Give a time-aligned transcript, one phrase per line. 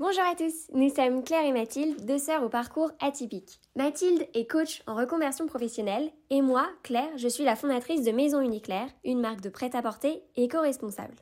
[0.00, 3.60] Bonjour à tous, nous sommes Claire et Mathilde, deux sœurs au parcours atypique.
[3.76, 8.40] Mathilde est coach en reconversion professionnelle et moi, Claire, je suis la fondatrice de Maison
[8.40, 11.16] Uniclaire, une marque de prêt-à-porter éco-responsable.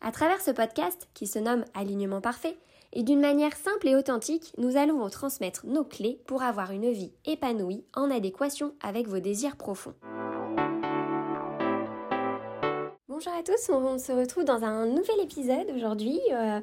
[0.00, 2.58] À travers ce podcast, qui se nomme Alignement parfait,
[2.92, 6.90] et d'une manière simple et authentique, nous allons vous transmettre nos clés pour avoir une
[6.90, 9.94] vie épanouie en adéquation avec vos désirs profonds.
[13.22, 16.58] Bonjour à tous, on se retrouve dans un nouvel épisode aujourd'hui euh,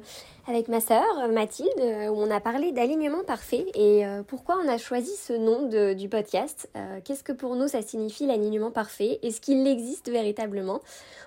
[0.48, 4.68] avec ma sœur Mathilde euh, où on a parlé d'alignement parfait et euh, pourquoi on
[4.68, 6.68] a choisi ce nom du podcast.
[7.04, 9.20] Qu'est-ce que pour nous ça signifie l'alignement parfait?
[9.22, 10.80] Est-ce qu'il existe véritablement?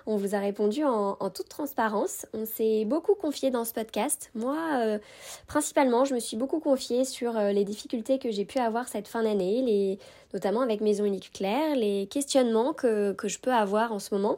[0.04, 2.26] On vous a répondu en, toute transparence.
[2.34, 4.30] On s'est beaucoup confié dans ce podcast.
[4.34, 4.98] Moi,
[5.46, 9.22] principalement, je me suis beaucoup confiée sur les difficultés que j'ai pu avoir cette fin
[9.22, 9.98] d'année, les,
[10.34, 14.36] notamment avec Maison Unique Claire, les questionnements que, que je peux avoir en ce moment.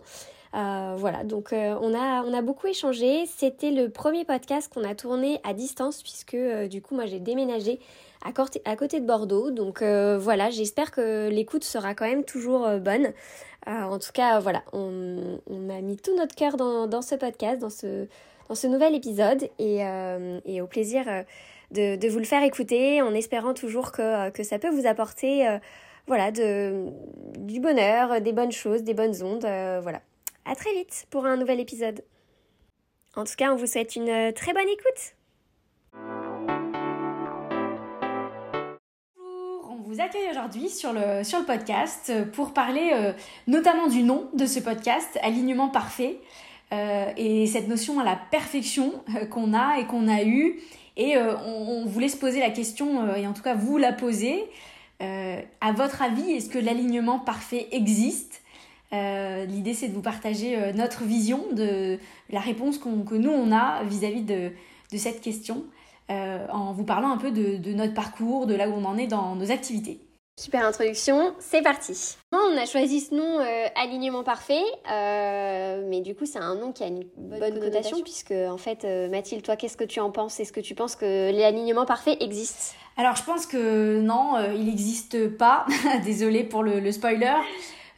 [0.54, 3.26] Euh, voilà, donc euh, on, a, on a beaucoup échangé.
[3.26, 7.18] C'était le premier podcast qu'on a tourné à distance puisque euh, du coup moi j'ai
[7.18, 7.80] déménagé
[8.24, 9.51] à, à, côté de Bordeaux.
[9.51, 13.12] Donc voilà, j'espère que l'écoute sera quand même toujours bonne.
[13.66, 15.38] en tout cas, voilà, on,
[15.70, 18.07] a mis tout notre cœur dans, ce podcast, dans ce,
[18.48, 19.80] dans ce nouvel épisode et,
[20.46, 21.04] et au plaisir
[21.73, 25.46] de, de, vous le faire écouter en espérant toujours que, que ça peut vous apporter
[26.07, 26.86] voilà, de,
[27.36, 29.46] du bonheur, des bonnes choses, des bonnes ondes.
[29.82, 30.01] voilà.
[30.46, 32.04] À très vite pour un nouvel épisode.
[33.16, 35.16] En tout cas, on vous souhaite une euh, très bonne écoute.
[39.70, 43.12] On vous accueille aujourd'hui sur le, podcast pour parler euh,
[43.46, 46.18] notamment du nom de ce podcast, Alignement parfait,
[46.73, 48.92] euh, et cette notion à la perfection
[49.30, 50.60] qu'on a et qu'on a eue.
[50.98, 54.45] Et on, voulait se poser la question, et en tout cas vous la poser.
[55.01, 58.43] à votre avis, est-ce que l'alignement parfait existe?
[58.95, 61.98] Euh, l'idée, c'est de vous partager euh, notre vision de
[62.30, 64.53] la réponse que nous, on a vis-à-vis de,
[64.97, 65.64] cette question,
[66.10, 69.09] euh, en vous parlant un peu de, notre parcours, de là où on en est
[69.09, 69.98] dans nos activités.
[70.38, 72.16] Super introduction, c'est parti.
[72.32, 73.38] On a choisi ce nom
[73.76, 78.56] Alignement Parfait, mais du coup c'est un nom qui a une bonne, connotation, puisque en
[78.56, 80.40] fait Mathilde, toi qu'est-ce que tu en penses?
[80.40, 85.28] Est-ce que tu penses que l'alignement parfait existe Alors je pense que non, il n'existe
[85.28, 85.66] pas,
[86.04, 87.36] désolée pour le spoiler.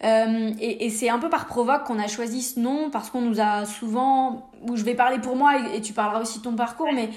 [0.05, 3.41] Euh, et, c'est un peu par provoque qu'on a choisi ce nom parce qu'on nous
[3.41, 6.93] a souvent, ou je vais parler pour moi et, tu parleras aussi de ton parcours,
[6.93, 7.09] mais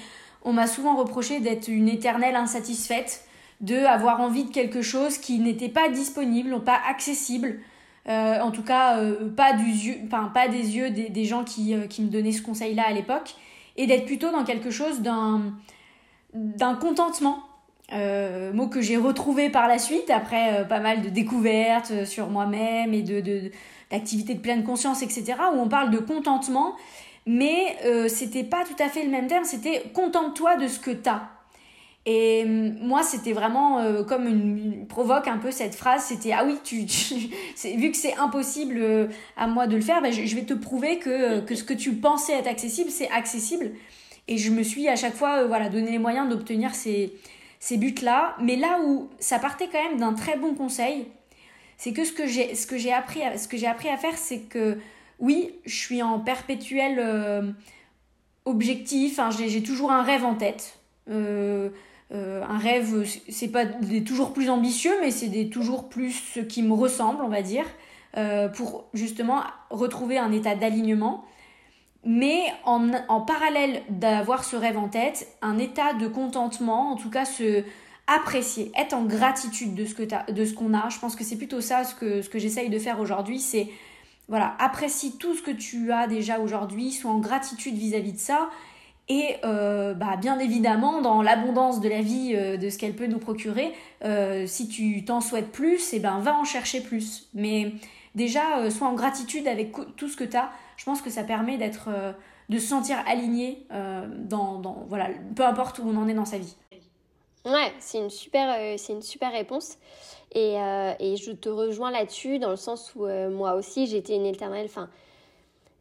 [0.44, 3.24] on m'a souvent reproché d'être une éternelle insatisfaite,
[3.60, 7.60] de avoir envie de quelque chose qui n'était pas disponible, pas accessible.
[8.08, 11.44] Euh, en tout cas, euh, pas, du yeux, enfin, pas des yeux des, des gens
[11.44, 13.34] qui, qui, me donnaient ce conseil-là à l'époque,
[13.76, 17.40] et d'être plutôt dans quelque chose d'un contentement
[17.92, 22.04] euh, mot que j'ai retrouvé par la suite après euh, pas mal de découvertes euh,
[22.04, 23.50] sur moi-même et de,
[23.90, 26.76] d'activités de, pleine conscience, etc., où on parle de contentement,
[27.26, 27.76] mais
[28.08, 31.22] c'était pas tout à fait le même terme, c'était contente-toi de ce que t'as.
[32.06, 36.76] Et moi, c'était vraiment comme une, provoque un peu cette phrase, c'était ah oui, tu,
[37.76, 41.40] vu que c'est impossible à moi de le faire, ben, je, vais te prouver que,
[41.40, 43.72] que ce que tu pensais être accessible, c'est accessible.
[44.26, 47.12] Et je me suis à chaque fois voilà, donné les moyens d'obtenir ces,
[47.60, 48.34] ces buts-là.
[48.42, 51.06] Mais là où ça partait quand même d'un très bon conseil,
[51.76, 54.18] c'est que ce que j'ai ce que j'ai appris ce que j'ai appris à faire,
[54.18, 54.78] c'est que
[55.20, 57.52] oui, je suis en perpétuel euh,
[58.46, 59.18] objectif.
[59.18, 60.78] Hein, j'ai toujours un rêve en tête.
[61.08, 61.68] Euh,
[62.12, 66.40] euh, un rêve, c'est pas des toujours plus ambitieux, mais c'est des toujours plus ce
[66.40, 67.66] qui me ressemble, on va dire,
[68.54, 71.24] pour justement retrouver un état d'alignement
[72.04, 77.24] mais en, parallèle d'avoir ce rêve en tête, un état de contentement, en tout cas
[77.24, 77.62] se
[78.06, 80.88] apprécier, être en gratitude de ce qu'on a.
[80.88, 83.68] Je pense que c'est plutôt ça ce que, j'essaye de faire aujourd'hui, c'est
[84.28, 88.48] voilà, apprécie tout ce que tu as déjà aujourd'hui, sois en gratitude vis-à-vis de ça.
[89.08, 93.08] Et euh, bah, bien évidemment, dans l'abondance de la vie, euh, de ce qu'elle peut
[93.08, 93.72] nous procurer,
[94.04, 97.28] euh, si tu t'en souhaites plus, eh ben, va en chercher plus.
[97.34, 97.72] Mais
[98.14, 100.50] déjà, sois en gratitude avec tout ce que tu as
[100.80, 102.12] je pense que ça permet d'être, euh,
[102.48, 106.24] de se sentir aligné euh, dans, dans, voilà, peu importe où on en est dans
[106.24, 106.56] sa vie.
[107.44, 109.76] Ouais, c'est une super, euh, c'est une super réponse.
[110.32, 110.54] Et,
[111.00, 114.66] et, je te rejoins là-dessus, dans le sens où moi aussi, j'étais une éternelle.
[114.66, 114.88] Enfin,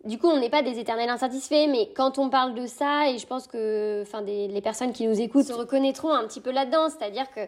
[0.06, 3.20] du coup, on n'est pas des éternels insatisfaits, mais quand on parle de ça, et
[3.20, 6.50] je pense que enfin, des, les personnes qui nous écoutent se reconnaîtront un petit peu
[6.50, 7.42] là-dedans, c'est-à-dire que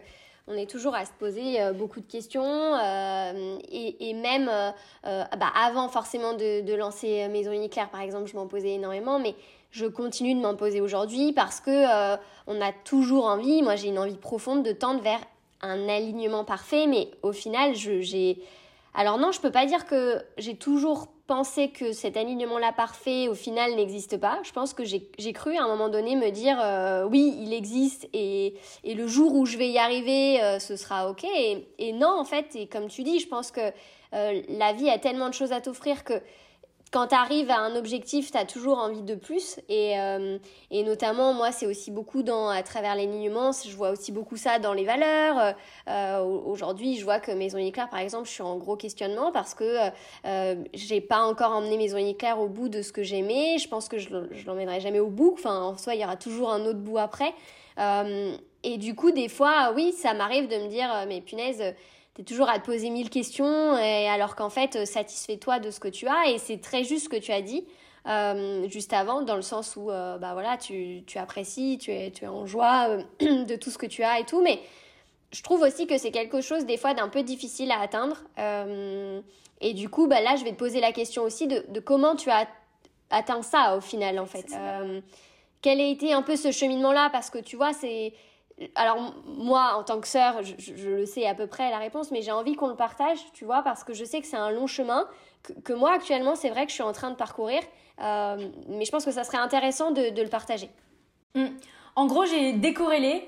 [0.48, 4.70] on est toujours à se poser euh, beaucoup de questions euh, et, même euh,
[5.04, 9.34] bah, avant forcément de, lancer Maison Uniclair par exemple, je m'en posais énormément, mais
[9.70, 12.16] je continue de m'en poser aujourd'hui parce que
[12.46, 15.20] on a toujours envie, moi j'ai une envie profonde de tendre vers
[15.62, 18.42] un alignement parfait, mais au final j'ai
[18.94, 21.08] alors non, je peux pas dire que j'ai toujours
[21.74, 24.38] que cet alignement-là parfait, au final, n'existe pas.
[24.44, 28.08] Je pense que j'ai cru à un moment donné me dire euh, oui, il existe
[28.12, 31.24] et, et, le jour où je vais y arriver, euh, ce sera OK.
[31.24, 33.60] Et, et, non, en fait, et comme tu dis, je pense que
[34.14, 36.14] euh, la vie a tellement de choses à t'offrir que
[36.92, 39.58] quand tu arrives à un objectif, tu as toujours envie de plus.
[39.70, 40.38] Et, euh,
[40.70, 44.58] et notamment, moi, c'est aussi beaucoup dans, à travers l'alignement, je vois aussi beaucoup ça
[44.58, 45.54] dans les valeurs.
[45.88, 49.54] Euh, Aujourd'hui, je vois que Maison Éclair, par exemple, je suis en gros questionnement parce
[49.54, 49.90] que
[50.26, 53.56] euh, j'ai pas encore emmené Maison Éclair au bout de ce que j'aimais.
[53.58, 55.32] Je pense que je, je l'emmènerai jamais au bout.
[55.32, 57.32] Enfin, en soi, il y aura toujours un autre bout après.
[57.78, 61.74] Euh, et du coup, des fois, oui, ça m'arrive de me dire, mais punaise,
[62.14, 65.70] tu es toujours à te poser mille questions, et alors qu'en fait, euh, satisfais-toi de
[65.70, 66.28] ce que tu as.
[66.28, 67.64] Et c'est très juste ce que tu as dit
[68.08, 72.10] euh, juste avant, dans le sens où euh, bah voilà, tu, tu, apprécies, tu es,
[72.10, 74.42] tu es en joie de tout ce que tu as et tout.
[74.42, 74.60] Mais
[75.32, 78.24] je trouve aussi que c'est quelque chose des fois d'un peu difficile à atteindre.
[79.60, 82.16] et du coup, bah là, je vais te poser la question aussi de, de comment
[82.16, 82.46] tu as
[83.08, 84.54] atteint ça au final, en fait.
[85.62, 87.08] quel a été un peu ce cheminement-là?
[87.10, 88.12] Parce que tu vois, c'est
[88.74, 92.22] alors moi, en tant que sœur, je, le sais à peu près la réponse, mais
[92.22, 94.66] j'ai envie qu'on le partage, tu vois, parce que je sais que c'est un long
[94.66, 95.06] chemin,
[95.64, 97.62] que, moi actuellement, c'est vrai que je suis en train de parcourir,
[98.00, 100.70] euh, mais je pense que ça serait intéressant de, le partager.
[101.34, 101.46] Mm.
[101.96, 103.26] En gros, j'ai décorrélé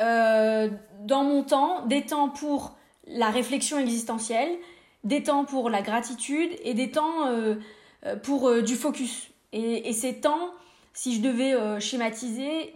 [0.00, 0.68] euh,
[1.00, 4.50] dans mon temps des temps pour la réflexion existentielle,
[5.04, 7.56] des temps pour la gratitude et des temps euh,
[8.22, 9.30] pour du focus.
[9.52, 10.50] Et, ces temps,
[10.92, 12.74] si je devais schématiser,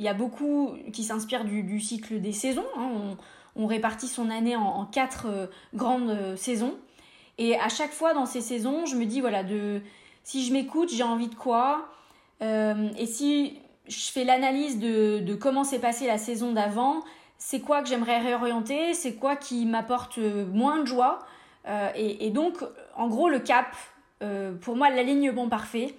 [0.00, 2.64] y a beaucoup qui s'inspirent du, cycle des saisons.
[2.76, 3.16] Hein.
[3.56, 6.74] On, répartit son année en, quatre euh, grandes euh, saisons.
[7.38, 9.82] Et à chaque fois dans ces saisons, je me dis, voilà, de,
[10.24, 11.88] si je m'écoute, j'ai envie de quoi
[12.42, 13.58] euh, Et si
[13.88, 17.02] je fais l'analyse de, comment s'est passée la saison d'avant,
[17.36, 21.18] c'est quoi que j'aimerais réorienter C'est quoi qui m'apporte moins de joie
[21.94, 22.56] et, donc,
[22.96, 23.76] en gros, le cap,
[24.60, 25.94] pour moi, l'alignement parfait,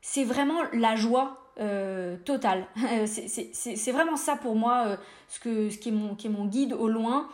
[0.00, 2.66] c'est vraiment la joie euh, total.
[3.06, 4.96] c'est vraiment ça pour moi, euh,
[5.28, 7.28] ce, que, ce qui, est mon, qui est mon guide au loin.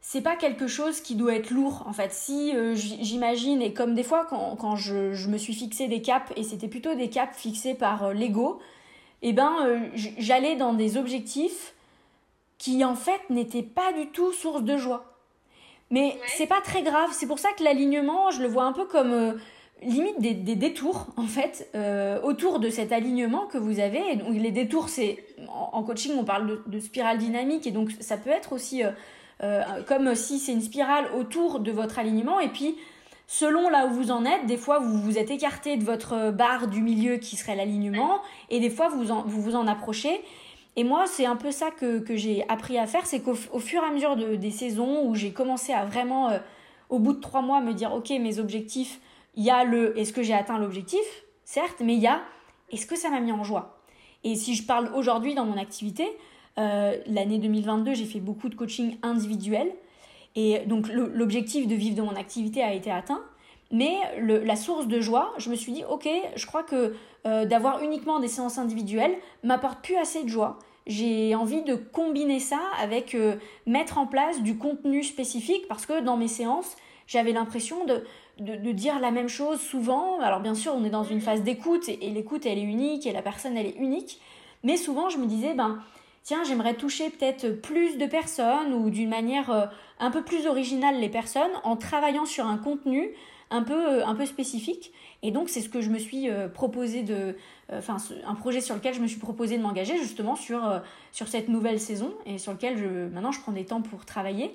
[0.00, 2.10] C'est pas quelque chose qui doit être lourd en fait.
[2.10, 6.00] Si euh, j'imagine, et comme des fois quand, quand je, je, me suis fixé des
[6.00, 8.60] caps, et c'était plutôt des caps fixés par l'ego,
[9.20, 11.74] et eh ben j'allais dans des objectifs
[12.56, 15.04] qui en fait n'étaient pas du tout source de joie.
[15.90, 18.86] Mais c'est pas très grave, c'est pour ça que l'alignement, je le vois un peu
[18.86, 19.38] comme
[19.82, 24.12] limite des, détours en fait euh, autour de cet alignement que vous avez.
[24.12, 28.16] Et donc les détours, c'est en, coaching on parle de, spirale dynamique et donc ça
[28.16, 28.90] peut être aussi euh,
[29.42, 32.76] euh, comme si c'est une spirale autour de votre alignement et puis
[33.26, 36.66] selon là où vous en êtes, des fois vous vous êtes écarté de votre barre
[36.66, 40.20] du milieu qui serait l'alignement et des fois vous vous, vous en approchez.
[40.76, 43.82] Et moi, c'est un peu ça que, que j'ai appris à faire, c'est qu'au fur
[43.82, 46.30] et à mesure de, des saisons où j'ai commencé à vraiment,
[46.90, 49.00] au bout de trois mois, me dire, ok, mes objectifs,
[49.34, 51.00] il y a le est-ce que j'ai atteint l'objectif,
[51.44, 52.22] certes, mais il y a
[52.70, 53.80] est-ce que ça m'a mis en joie?
[54.22, 56.06] Et si je parle aujourd'hui dans mon activité,
[56.58, 59.72] euh, l'année 2022, j'ai fait beaucoup de coaching individuel.
[60.36, 63.22] Et donc l'objectif de vivre de mon activité a été atteint.
[63.72, 66.94] Mais la source de joie, je me suis dit, ok, je crois que
[67.26, 70.58] euh, d'avoir uniquement des séances individuelles m'apporte plus assez de joie.
[70.86, 73.36] J'ai envie de combiner ça avec euh,
[73.66, 76.76] mettre en place du contenu spécifique parce que dans mes séances,
[77.06, 78.04] j'avais l'impression de,
[78.40, 80.20] de, dire la même chose souvent.
[80.20, 83.12] Alors bien sûr, on est dans une phase d'écoute et, l'écoute, elle est unique et
[83.12, 84.20] la personne, elle est unique.
[84.64, 85.80] Mais souvent, je me disais, ben,
[86.22, 89.66] tiens, j'aimerais toucher peut-être plus de personnes ou d'une manière euh,
[89.98, 93.10] un peu plus originale les personnes en travaillant sur un contenu
[93.50, 94.92] un peu, euh, un peu spécifique.
[95.22, 97.36] Et donc, c'est ce que je me suis euh, proposé de.
[97.72, 100.60] Enfin, un projet sur lequel je me suis proposé de m'engager justement sur,
[101.12, 104.52] sur cette nouvelle saison et sur lequel je, maintenant je prends des temps pour travailler.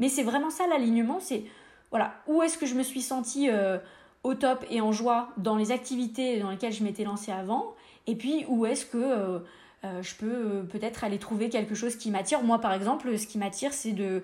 [0.00, 1.44] Mais c'est vraiment ça l'alignement, c'est
[1.90, 3.78] voilà, où est-ce que je me suis sentie euh,
[4.22, 7.74] au top et en joie dans les activités dans lesquelles je m'étais lancée avant,
[8.06, 9.38] et puis où est-ce que euh,
[9.84, 12.42] euh, je peux peut-être aller trouver quelque chose qui m'attire?
[12.42, 14.22] Moi, par exemple, ce qui m'attire, c'est de,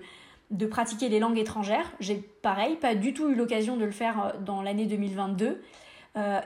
[0.51, 1.91] de pratiquer les langues étrangères.
[1.99, 5.61] J'ai pareil, pas du tout eu l'occasion de le faire dans l'année 2022.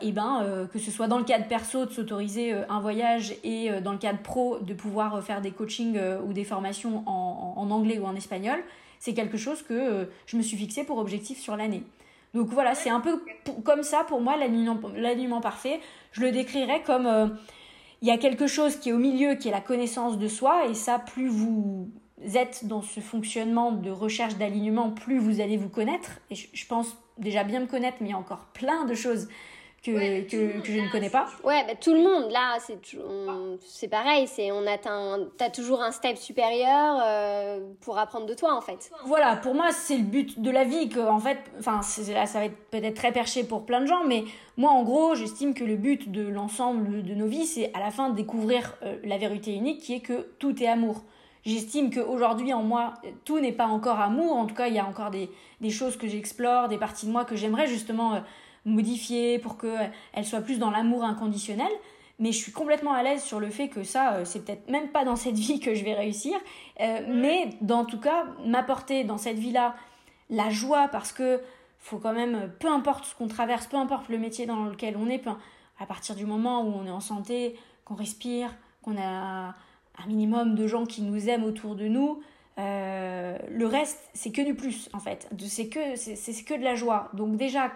[0.02, 3.92] et ben, que ce soit dans le cadre perso de s'autoriser un voyage et dans
[3.92, 8.06] le cadre pro de pouvoir faire des coachings ou des formations en, en, anglais ou
[8.06, 8.64] en espagnol,
[9.00, 11.84] c'est quelque chose que euh, je me suis fixé pour objectif sur l'année.
[12.34, 13.24] Donc voilà, c'est un peu
[13.64, 15.80] comme ça pour moi l'alignement parfait.
[16.12, 17.28] Je le décrirais comme euh,
[18.02, 20.68] il y a quelque chose qui est au milieu, qui est la connaissance de soi,
[20.68, 21.90] et ça, plus vous
[22.34, 26.20] êtes dans ce fonctionnement de recherche d'alignement, plus vous allez vous connaître.
[26.30, 29.28] Et je, pense déjà bien me connaître, mais il y a encore plein de choses
[29.84, 30.22] que,
[30.62, 31.28] que, je ne connais pas.
[31.44, 32.78] Ouais, bah, tout le monde, là, c'est,
[33.62, 38.56] c'est pareil, c'est, on atteint, t'as toujours un step supérieur euh, pour apprendre de toi,
[38.56, 38.92] en fait.
[39.06, 41.82] Voilà, pour moi, c'est le but de la vie, que, en fait, enfin,
[42.14, 44.26] là, ça va être peut-être très perché pour plein de gens, mais
[44.58, 47.92] moi, en gros, j'estime que le but de l'ensemble de nos vies, c'est à la
[47.92, 51.04] fin de découvrir euh, la vérité unique, qui est que tout est amour.
[51.46, 54.36] J'estime qu'aujourd'hui, en moi, tout n'est pas encore amour.
[54.36, 55.30] En tout cas, il y a encore des,
[55.62, 58.20] des choses que j'explore, des parties de moi que j'aimerais justement euh,
[58.66, 61.72] modifier pour qu'elle soit plus dans l'amour inconditionnel.
[62.20, 64.90] Mais je suis complètement à l'aise sur le fait que ça, euh, c'est peut-être même
[64.90, 66.38] pas dans cette vie que je vais réussir.
[66.82, 69.76] Euh, mais dans tout cas, m'apporter dans cette vie-là
[70.30, 71.42] la joie parce que
[71.80, 75.08] faut quand même, peu importe ce qu'on traverse, peu importe le métier dans lequel on
[75.08, 75.24] est,
[75.80, 79.56] à partir du moment où on est en santé, qu'on respire, qu'on a
[79.98, 82.22] un minimum de gens qui nous aiment autour de nous,
[82.60, 85.30] euh, le reste, c'est que du plus, en fait.
[85.48, 87.10] C'est que, c'est, que de la joie.
[87.14, 87.72] Donc déjà,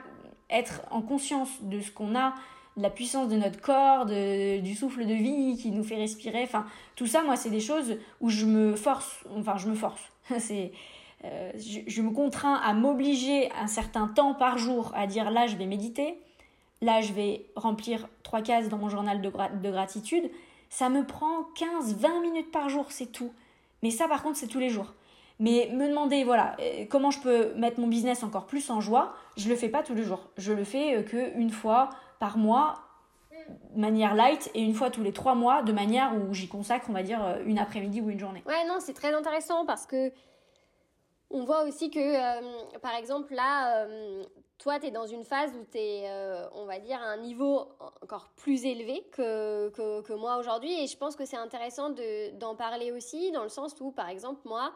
[0.50, 2.34] être en conscience de ce qu'on a,
[2.78, 6.66] de la puissance de notre corps, du souffle de vie qui nous fait respirer, enfin,
[6.96, 10.02] tout ça, moi, c'est des choses où je me force, enfin, je me force.
[10.40, 10.72] c'est,
[11.26, 15.56] euh, je, me contrains à m'obliger un certain temps par jour à dire là, je
[15.56, 16.18] vais méditer,
[16.82, 20.30] là, je vais remplir trois cases dans mon journal de, de gratitude.
[20.70, 23.32] Ça me prend 15-20 minutes par jour, c'est tout.
[23.84, 24.94] Mais ça, par contre, c'est tous les jours.
[25.40, 29.14] Mais me demander, voilà, euh, comment je peux mettre mon business encore plus en joie,
[29.36, 30.30] je le fais pas tous les jours.
[30.38, 32.76] Je le fais euh, que une fois par mois,
[33.76, 36.86] de manière light, et une fois tous les trois mois, de manière où j'y consacre,
[36.90, 38.44] on va dire, euh, une après-midi ou une journée.
[38.46, 40.12] Ouais, non, c'est très intéressant parce que
[41.30, 43.88] on voit aussi que, par exemple, là,
[44.60, 46.08] toi, tu es dans une phase où tu es,
[46.54, 47.70] on va dire, à un niveau
[48.04, 50.72] encore plus élevé que, que moi aujourd'hui.
[50.84, 51.90] Et je pense que c'est intéressant
[52.34, 54.74] d'en parler aussi, dans le sens où, par exemple, moi,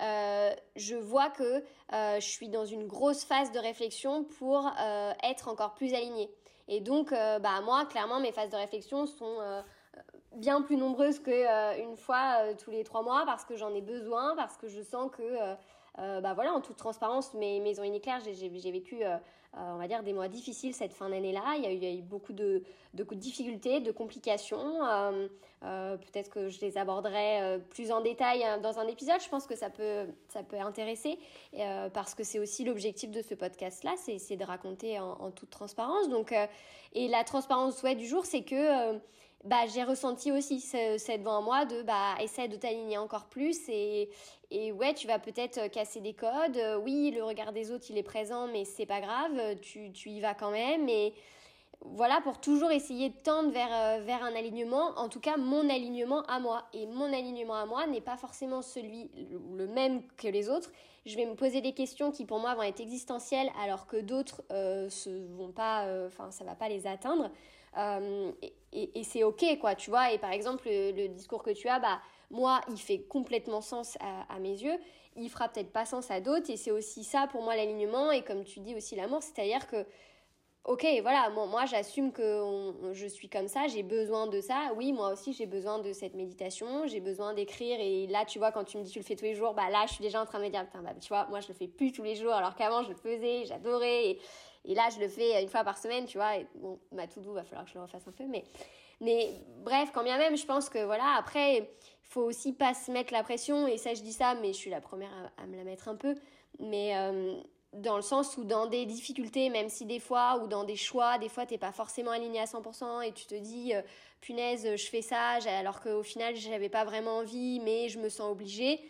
[0.00, 5.12] euh, je vois que euh, je suis dans une grosse phase de réflexion pour euh,
[5.22, 6.30] être encore plus alignée.
[6.68, 9.38] Et donc, bah, moi, clairement, mes phases de réflexion sont
[10.36, 14.58] bien plus nombreuses qu'une fois tous les trois mois parce que j'en ai besoin, parce
[14.58, 15.22] que je sens que
[15.96, 19.02] bah voilà, en toute transparence, mes maisons uniquaires, j'ai vécu,
[19.54, 21.56] on va dire, des mois difficiles cette fin d'année-là.
[21.56, 22.62] Il, y a eu beaucoup de,
[22.94, 24.80] difficultés, de complications.
[25.60, 29.20] Peut-être que je les aborderai plus en détail hein, dans un épisode.
[29.22, 30.06] Je pense que ça peut,
[30.60, 31.18] intéresser
[31.92, 36.08] parce que c'est aussi l'objectif de ce podcast-là, c'est de raconter en, en, toute transparence.
[36.08, 36.34] Donc,
[36.92, 38.98] et la transparence ouais, du jour, c'est que
[39.44, 43.68] bah, j'ai ressenti aussi cette voix en moi de bah, essaie de t'aligner encore plus
[43.68, 44.10] et,
[44.50, 46.56] et ouais, tu vas peut-être euh, casser des codes.
[46.56, 50.08] Euh, oui, le regard des autres, il est présent, mais c'est pas grave, tu, tu,
[50.08, 50.88] y vas quand même.
[50.88, 51.12] Et
[51.82, 55.68] voilà, pour toujours essayer de tendre vers, euh, vers un alignement, en tout cas mon
[55.68, 56.64] alignement à moi.
[56.72, 59.10] Et mon alignement à moi n'est pas forcément celui,
[59.54, 60.72] le même que les autres.
[61.04, 64.42] Je vais me poser des questions qui pour moi vont être existentielles alors que d'autres
[64.50, 64.88] euh,
[65.36, 67.30] vont pas, enfin ça va pas les atteindre.
[67.76, 68.32] Euh,
[68.72, 70.12] et, c'est ok, quoi, tu vois.
[70.12, 74.38] Et par exemple, le, discours que tu as, bah, moi, il fait complètement sens à,
[74.38, 74.78] mes yeux.
[75.16, 76.50] Il fera peut-être pas sens à d'autres.
[76.50, 78.10] Et c'est aussi ça, pour moi, l'alignement.
[78.10, 79.86] Et comme tu dis aussi, l'amour, c'est-à-dire que,
[80.64, 82.42] ok, voilà, moi, j'assume que
[82.92, 84.72] je suis comme ça, j'ai besoin de ça.
[84.76, 87.78] Oui, moi aussi, j'ai besoin de cette méditation, j'ai besoin d'écrire.
[87.80, 89.70] Et là, tu vois, quand tu me dis tu le fais tous les jours, bah
[89.70, 91.48] là, je suis déjà en train de me dire, putain, bah, tu vois, moi, je
[91.48, 94.18] le fais plus tous les jours, alors qu'avant, je le faisais, j'adorais.
[94.68, 96.36] Et là, je le fais une fois par semaine, tu vois.
[96.36, 98.24] Et bon, ma to-do, va falloir que je le refasse un peu.
[98.24, 98.44] Mais,
[99.00, 99.30] mais
[99.64, 101.66] bref, quand bien même, je pense que voilà, après, il
[102.02, 103.66] faut aussi pas se mettre la pression.
[103.66, 105.96] Et ça, je dis ça, mais je suis la première à, me la mettre un
[105.96, 106.14] peu.
[106.60, 107.40] Mais euh,
[107.72, 111.16] dans le sens où dans des difficultés, même si des fois, ou dans des choix,
[111.16, 113.80] des fois, t'es pas forcément aligné à 100% et tu te dis, euh,
[114.20, 118.30] punaise, je fais ça, alors qu'au final, j'avais pas vraiment envie, mais je me sens
[118.30, 118.82] obligée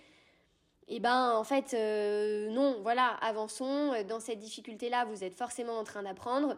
[0.89, 3.93] eh ben en fait euh, non, voilà, avançons.
[4.09, 6.57] Dans cette difficulté-là, vous êtes forcément en train d'apprendre.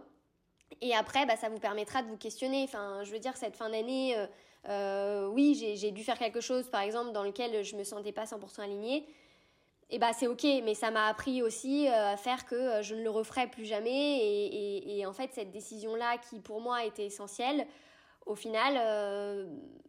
[0.81, 2.63] Et après, bah, ça vous permettra de vous questionner.
[2.63, 4.27] Enfin, je veux dire, cette fin d'année, euh,
[4.69, 8.25] euh, oui, j'ai dû faire quelque chose, par exemple, dans lequel je me sentais pas
[8.25, 9.05] 100% alignée.
[9.93, 13.11] Et bah c'est ok, mais ça m'a appris aussi à faire que je ne le
[13.11, 14.19] referai plus jamais.
[14.19, 17.67] Et, et en fait, cette décision-là, qui pour moi était essentielle,
[18.27, 19.47] au final, euh,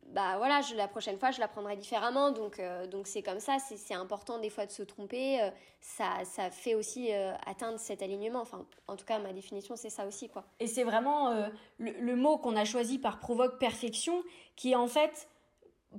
[0.08, 2.32] bah voilà, la prochaine fois, je la prendrai différemment.
[2.32, 3.58] Donc, euh, donc c'est comme ça.
[3.60, 5.42] C'est important des fois de se tromper.
[5.42, 7.12] Euh, ça, ça fait aussi
[7.46, 8.42] atteindre cet alignement.
[8.42, 10.46] Enfin, en tout cas, ma définition, c'est ça aussi, quoi.
[10.60, 11.34] Et c'est vraiment
[11.78, 14.24] le, le, mot qu'on a choisi par provoque perfection,
[14.56, 15.28] qui est en fait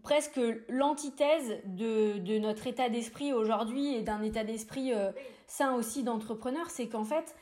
[0.02, 4.92] presque l'antithèse de, de, notre état d'esprit aujourd'hui et d'un état d'esprit
[5.48, 6.70] sain aussi d'entrepreneur.
[6.70, 7.34] C'est qu'en fait,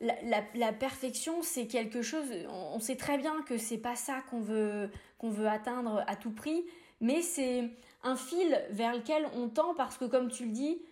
[0.00, 2.26] la, perfection, c'est quelque chose.
[2.50, 6.30] On, sait très bien que c'est pas ça qu'on veut, qu'on veut atteindre à tout
[6.30, 6.64] prix,
[7.00, 7.70] mais c'est
[8.02, 10.82] un fil vers lequel on tend parce que, comme tu le dis,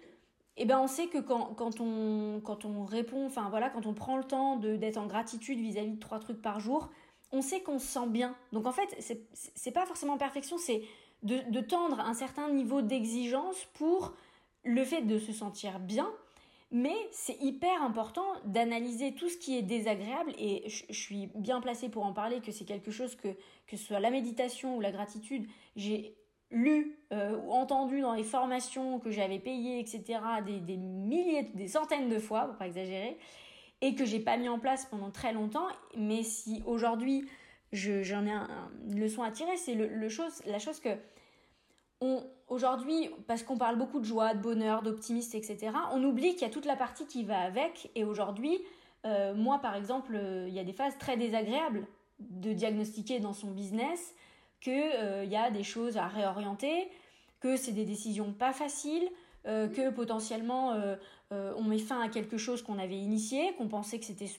[0.56, 3.94] eh ben on sait que quand, quand, on, quand on répond, enfin voilà, quand on
[3.94, 6.90] prend le temps d'être en gratitude vis-à-vis de trois trucs par jour,
[7.32, 8.34] on sait qu'on se sent bien.
[8.52, 8.96] Donc en fait,
[9.32, 10.82] c'est pas forcément perfection, c'est
[11.22, 14.14] de, de, tendre un certain niveau d'exigence pour
[14.62, 16.10] le fait de se sentir bien.
[16.76, 21.88] Mais c'est hyper important d'analyser tout ce qui est désagréable et je, suis bien placée
[21.88, 23.28] pour en parler que c'est quelque chose que,
[23.68, 26.16] que ce soit la méditation ou la gratitude, j'ai
[26.50, 31.68] lu euh, ou entendu dans les formations que j'avais payées, etc., des, des, milliers, des
[31.68, 33.18] centaines de fois, pour pas exagérer,
[33.80, 35.68] et que j'ai pas mis en place pendant très longtemps.
[35.96, 37.24] Mais si aujourd'hui
[37.70, 38.32] j'en ai
[38.90, 40.88] une leçon à tirer, c'est le, chose, la chose que
[42.54, 46.50] aujourd'hui, parce qu'on parle beaucoup de joie, de bonheur, d'optimisme, etc., on oublie qu'il y
[46.50, 47.90] a toute la partie qui va avec.
[47.94, 48.58] Et aujourd'hui,
[49.04, 51.86] euh, moi par exemple, il y a des phases très désagréables
[52.20, 54.14] de diagnostiquer dans son business
[54.60, 56.88] qu'il euh, y a des choses à réorienter,
[57.40, 59.08] que c'est des décisions pas faciles,
[59.46, 60.96] euh, que potentiellement euh,
[61.30, 64.30] on met fin à quelque chose qu'on avait initié, qu'on pensait que c'était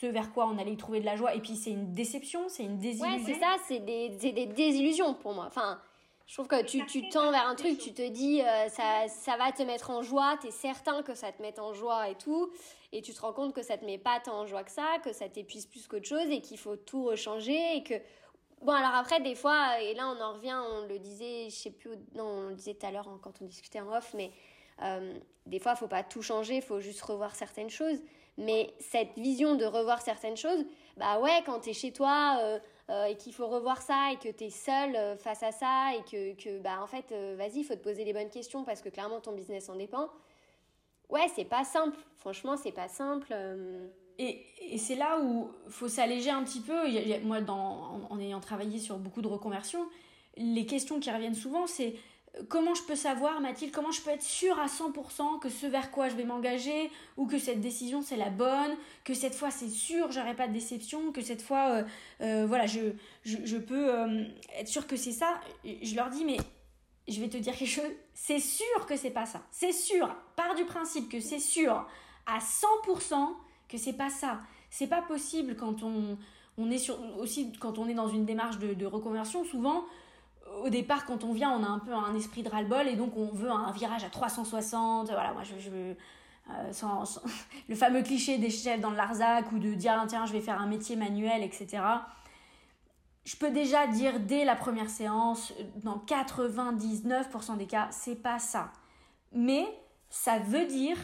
[0.00, 2.48] ce vers quoi on allait y trouver de la joie, et puis c'est une déception,
[2.48, 3.16] c'est une désillusion.
[3.16, 5.46] Ouais, c'est ça, c'est des, des, désillusions pour moi.
[5.46, 5.80] Enfin,
[6.26, 8.40] je trouve que tu, tu tends vers un truc, tu te dis
[8.70, 11.72] ça, ça va te mettre en joie, tu es certain que ça te met en
[11.74, 12.50] joie et tout,
[12.92, 14.98] et tu te rends compte que ça te met pas tant en joie que ça,
[15.04, 17.94] que ça t'épuise plus qu'autre chose et qu'il faut tout rechanger et que
[18.64, 21.70] Bon, alors après, des fois, et là on en revient, on le disait, je sais
[21.70, 24.32] plus, non, on le disait tout à l'heure quand on discutait en off, mais
[24.82, 27.98] euh, des fois, faut pas tout changer, faut juste revoir certaines choses.
[28.38, 30.64] Mais cette vision de revoir certaines choses,
[30.96, 32.58] bah ouais, quand tu es chez toi euh,
[32.90, 36.02] euh, et qu'il faut revoir ça et que tu es seul face à ça et
[36.02, 38.88] que, que bah en fait, vas-y, il faut te poser les bonnes questions parce que
[38.88, 40.08] clairement ton business en dépend.
[41.08, 41.98] Ouais, c'est pas simple.
[42.16, 43.34] Franchement, c'est pas simple.
[44.18, 46.74] Et, et c'est là où faut s'alléger un petit peu.
[47.24, 49.86] moi, dans, en, ayant travaillé sur beaucoup de reconversions,
[50.36, 51.98] les questions qui reviennent souvent, c'est euh,
[52.48, 55.90] comment je peux savoir, Mathilde, comment je peux être sûre à 100% que ce vers
[55.90, 59.68] quoi je vais m'engager, ou que cette décision c'est la bonne, que cette fois c'est
[59.68, 61.84] sûr, j'aurai pas de déception, que cette fois, euh,
[62.20, 63.90] euh, voilà, je, peux
[64.56, 65.40] être sûre que c'est ça.
[65.64, 66.38] Je leur dis, mais
[67.08, 69.42] je vais te dire quelque chose, c'est sûr que c'est pas ça.
[69.50, 71.86] C'est sûr, part du principe que c'est sûr
[72.26, 73.14] à 100%
[73.68, 74.40] que c'est pas ça.
[74.70, 76.18] C'est pas possible quand on,
[76.58, 79.84] on est sur, aussi quand on est dans une démarche de, reconversion, souvent,
[80.62, 83.16] au départ, quand on vient, on a un peu un esprit de ras-le-bol et donc
[83.16, 85.10] on veut un virage à 360.
[85.10, 85.96] Voilà, moi je, veux.
[86.50, 86.72] Euh,
[87.68, 90.60] le fameux cliché des chefs dans Larzac ou de dire ah, tiens je vais faire
[90.60, 91.82] un métier manuel etc
[93.24, 98.72] je peux déjà dire dès la première séance dans 99% des cas c'est pas ça
[99.32, 99.66] mais
[100.10, 100.98] ça veut dire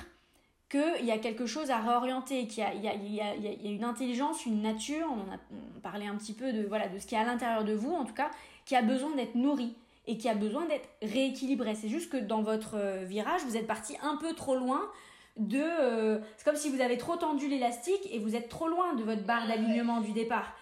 [0.71, 3.35] qu'il y a quelque chose à réorienter, qu'il y a
[3.65, 5.39] une intelligence, une nature, on en a
[5.83, 8.05] parlé un petit peu de, voilà, de ce qui est à l'intérieur de vous, en
[8.05, 8.31] tout cas,
[8.71, 9.75] qui a besoin d'être nourri
[10.07, 11.75] et qui a besoin d'être rééquilibré.
[11.75, 14.89] C'est juste que dans votre euh, virage, vous êtes parti un peu trop loin
[15.37, 15.59] de...
[15.61, 19.03] Euh, c'est comme si vous avez trop tendu l'élastique et vous êtes trop loin de
[19.03, 20.55] votre barre d'alignement du départ.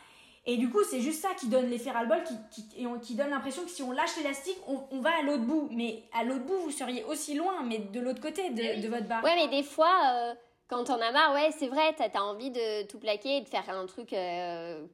[0.46, 3.62] Et du coup, c'est juste ça qui donne l'effet ras-le-bol, qui, qui, qui donne l'impression
[3.64, 5.68] que si on lâche l'élastique, on, on, va à l'autre bout.
[5.70, 9.06] Mais à l'autre bout, vous seriez aussi loin, mais de l'autre côté de, de, votre
[9.06, 9.22] barre.
[9.22, 10.34] Ouais, mais des fois, euh,
[10.66, 13.48] quand t'en as marre, ouais, c'est vrai, t'as as envie de tout plaquer et de
[13.50, 14.86] faire un truc euh,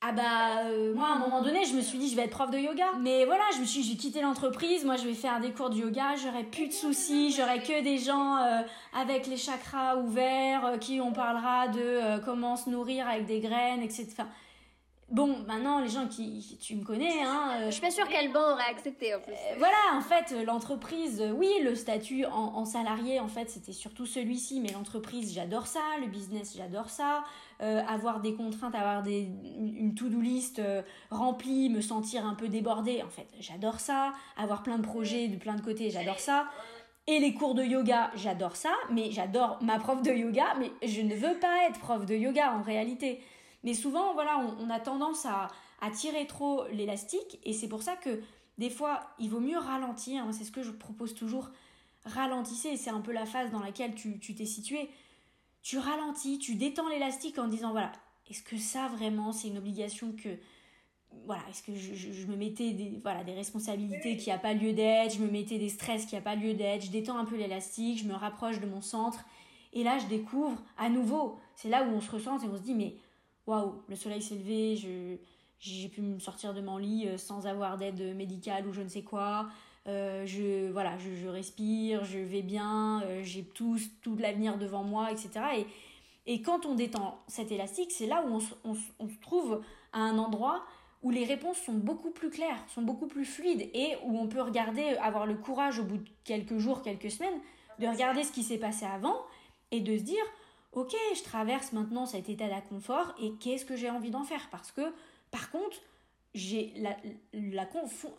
[0.00, 2.30] Ah bah, euh, moi, à un moment donné, je me suis dit, je vais être
[2.30, 2.92] prof de yoga.
[3.00, 5.76] Mais voilà, je me suis j'ai quitté l'entreprise, moi, je vais faire des cours de
[5.76, 8.36] yoga, j'aurai plus de soucis, j'aurai que des gens
[8.94, 14.06] avec les chakras ouverts, qui on parlera de comment se nourrir avec des graines, etc.
[15.10, 17.50] Bon, maintenant, les gens qui, tu me connais, hein.
[17.56, 19.32] Euh, je suis pas sûre quel banc aurait accepté, en plus.
[19.32, 24.60] Euh, voilà, en fait, l'entreprise, oui, le statut en, salarié, en fait, c'était surtout celui-ci,
[24.60, 27.24] mais l'entreprise, j'adore ça, le business, j'adore ça,
[27.60, 30.62] euh, avoir des contraintes, avoir des, une to-do list
[31.10, 35.36] remplie, me sentir un peu débordée, en fait, j'adore ça, avoir plein de projets de
[35.36, 36.46] plein de côtés, j'adore ça.
[37.08, 41.00] Et les cours de yoga, j'adore ça, mais j'adore ma prof de yoga, mais je
[41.00, 43.20] ne veux pas être prof de yoga en réalité.
[43.62, 45.48] Mais souvent, voilà, on, a tendance à,
[45.92, 48.20] tirer trop l'élastique et c'est pour ça que
[48.58, 50.24] des fois, il vaut mieux ralentir.
[50.32, 51.50] C'est ce que je propose toujours.
[52.04, 54.88] Ralentissez, c'est un peu la phase dans laquelle tu t'es situé.
[55.62, 57.92] Tu ralentis, tu détends l'élastique en disant voilà,
[58.30, 60.28] est-ce que ça vraiment c'est une obligation que
[61.26, 65.16] voilà, est-ce que je, me mettais des, voilà, des responsabilités qui n'ont pas lieu d'être,
[65.16, 67.98] je me mettais des stress qui n'ont pas lieu d'être, je détends un peu l'élastique,
[67.98, 69.24] je me rapproche de mon centre,
[69.72, 72.62] et là je découvre à nouveau, c'est là où on se ressent et on se
[72.62, 72.94] dit mais
[73.50, 75.16] waouh, le soleil s'est levé, je,
[75.58, 78.88] j'ai pu me sortir de mon lit euh, sans avoir d'aide médicale ou je ne
[78.88, 79.48] sais quoi.
[79.88, 85.10] Euh, je voilà, je, respire, je vais bien, euh, j'ai tout, tout l'avenir devant moi,
[85.10, 85.30] etc.
[86.26, 89.98] Et, quand on détend cet élastique, c'est là où on, on, on, se trouve à
[89.98, 90.64] un endroit
[91.02, 94.40] où les réponses sont beaucoup plus claires, sont beaucoup plus fluides et où on peut
[94.40, 97.40] regarder, avoir le courage au bout de quelques jours, quelques semaines,
[97.80, 99.16] de regarder ce qui s'est passé avant
[99.72, 100.22] et de se dire,
[100.72, 104.48] ok, je traverse maintenant cet état d'inconfort et qu'est-ce que j'ai envie d'en faire?
[104.50, 104.92] Parce que,
[105.30, 105.78] par contre,
[106.34, 106.96] j'ai la,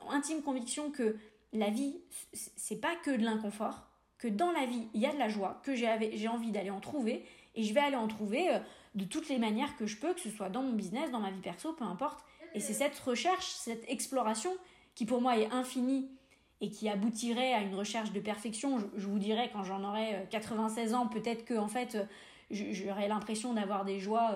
[0.09, 1.15] intime conviction que
[1.53, 1.95] la vie,
[2.33, 3.87] c'est pas que de l'inconfort,
[4.17, 6.79] que dans la vie, il y a de la joie, que j'ai envie d'aller en
[6.79, 8.59] trouver, et je vais aller en trouver euh,
[8.95, 11.31] de toutes les manières que je peux, que ce soit dans mon business, dans ma
[11.31, 12.23] vie perso, peu importe.
[12.53, 14.51] Et c'est cette recherche, cette exploration
[14.95, 16.09] qui pour moi est infinie
[16.59, 18.77] et qui aboutirait à une recherche de perfection.
[18.95, 22.03] Je, vous dirais, quand j'en aurai 96 euh, ans, peut-être que en fait, euh,
[22.51, 24.35] j'aurais l'impression d'avoir des joies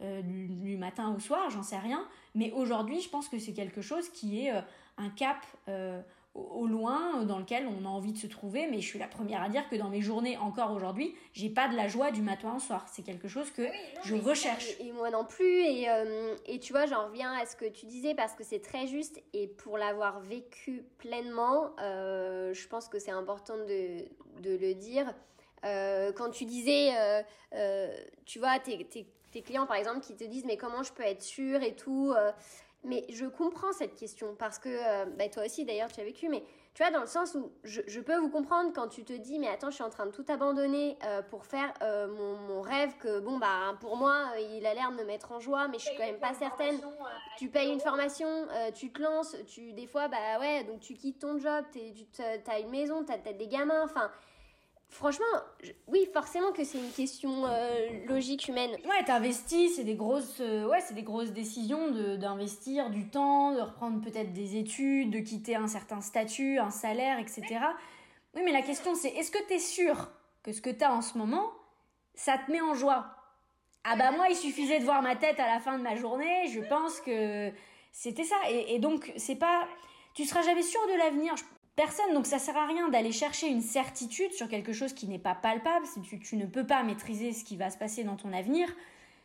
[0.00, 2.06] du, matin au soir, j'en sais rien.
[2.34, 4.52] Mais aujourd'hui, je pense que c'est quelque chose qui est
[4.98, 5.44] un cap
[6.36, 8.66] au loin dans lequel on a envie de se trouver.
[8.70, 11.68] Mais je suis la première à dire que dans mes journées encore aujourd'hui j'ai pas
[11.68, 12.86] de la joie du matin au soir.
[12.90, 13.66] C'est quelque chose que
[14.04, 14.68] je recherche.
[14.80, 15.64] et, moi non plus.
[15.64, 18.60] Et, euh, et tu vois j'en reviens à ce que tu disais parce que c'est
[18.60, 19.22] très juste.
[19.32, 24.04] Et pour l'avoir vécu pleinement euh, je pense que c'est important de,
[24.42, 25.12] de, le dire
[25.64, 26.92] euh, quand tu disais
[28.24, 31.02] tu vois tes, tes, tes, clients par exemple qui te disent mais comment je peux
[31.02, 32.14] être sûr et tout
[32.86, 36.28] mais je comprends cette question parce que, euh, bah, toi aussi d'ailleurs tu as vécu,
[36.28, 36.42] mais
[36.72, 39.48] tu vois, dans le sens où je, peux vous comprendre quand tu te dis, mais
[39.48, 43.18] attends, je suis en train de tout abandonner euh, pour faire euh, mon, rêve que,
[43.18, 45.96] bon, bah, pour moi, il a l'air de me mettre en joie, mais je suis
[45.96, 46.78] quand même pas certaine.
[47.38, 48.28] Tu payes une formation,
[48.74, 52.58] tu te lances, tu, des fois, bah ouais, donc tu quittes ton job, tu as
[52.58, 54.10] une maison, tu as peut-être des gamins, enfin
[54.88, 55.26] Franchement,
[55.88, 58.70] oui, forcément que c'est une question euh, logique humaine.
[58.84, 63.60] Ouais, t'investis, c'est des grosses, euh, ouais, c'est des grosses décisions d'investir du temps, de
[63.60, 67.44] reprendre peut-être des études, de quitter un certain statut, un salaire, etc.
[68.34, 70.08] Oui, mais la question c'est, est-ce que t'es sûr
[70.42, 71.50] que ce que t'as en ce moment,
[72.14, 73.16] ça te met en joie?
[73.84, 76.48] Ah bah moi, il suffisait de voir ma tête à la fin de ma journée,
[76.48, 77.52] je pense que
[77.92, 78.36] c'était ça.
[78.50, 79.66] Et, donc, c'est pas,
[80.12, 81.34] tu seras jamais sûr de l'avenir
[81.76, 82.12] personne.
[82.14, 85.34] Donc ça sert à rien d'aller chercher une certitude sur quelque chose qui n'est pas
[85.34, 85.86] palpable.
[86.08, 88.68] Tu, tu, ne peux pas maîtriser ce qui va se passer dans ton avenir.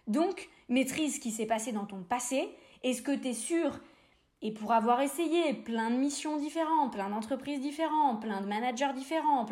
[0.07, 2.49] Donc maîtrise ce qui s'est passé dans ton passé.
[2.83, 3.79] Est-ce que tu es sûr?
[4.43, 9.45] Et pour avoir essayé plein de missions différentes, plein d'entreprises différentes, plein de managers différents,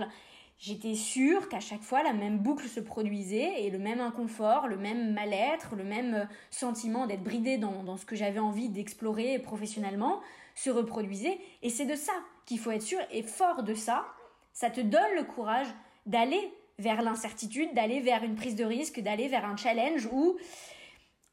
[0.57, 4.77] j'étais sûre qu'à chaque fois la même boucle se produisait et le même inconfort, le
[4.77, 10.21] même mal-être, le même euh, sentiment d'être bridé dans ce que j'avais envie d'explorer professionnellement
[10.55, 11.39] se reproduisait.
[11.61, 12.13] Et c'est de ça
[12.49, 12.99] qu'il faut être sûr.
[13.11, 14.05] Et fort de ça,
[14.51, 15.67] ça te donne le courage
[16.07, 20.37] d'aller vers l'incertitude, d'aller vers une prise de risque, d'aller vers un challenge où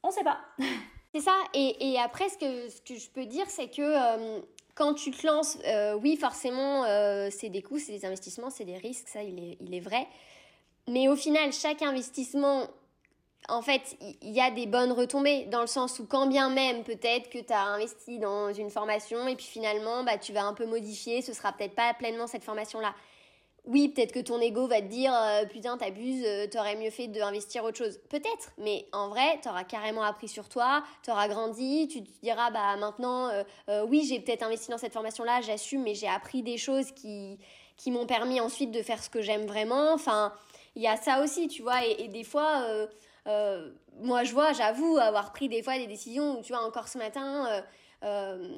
[0.03, 0.39] on sait pas.
[1.13, 1.33] C'est ça.
[1.55, 4.39] Et, après, ce que, ce que je peux dire, c'est que euh,
[4.75, 8.65] quand tu te lances, euh, oui, forcément, euh, c'est des coûts, c'est des investissements, c'est
[8.65, 10.05] des risques, ça, il est, il est vrai.
[10.87, 12.67] Mais au final, chaque investissement
[13.49, 16.83] en fait, il y a des bonnes retombées dans le sens où quand bien même
[16.83, 20.53] peut-être que tu as investi dans une formation et puis finalement bah tu vas un
[20.53, 22.93] peu modifier, ce sera peut-être pas pleinement cette formation là.
[23.65, 27.07] Oui, peut-être que ton ego va te dire euh, putain, t'abuses, euh, t'aurais mieux fait
[27.07, 27.99] d'investir autre chose.
[28.09, 32.75] Peut-être, mais en vrai, t'auras carrément appris sur toi, t'auras grandi, tu te diras bah
[32.77, 36.57] maintenant euh, oui, j'ai peut-être investi dans cette formation là, j'assume mais j'ai appris des
[36.57, 37.39] choses qui
[37.77, 39.93] qui m'ont permis ensuite de faire ce que j'aime vraiment.
[39.93, 40.33] Enfin,
[40.75, 42.65] il y a ça aussi, tu vois et des fois
[43.27, 46.87] euh, moi, je vois, j'avoue avoir pris des fois des décisions où, tu vois, encore
[46.87, 47.61] ce matin, euh,
[48.03, 48.49] euh,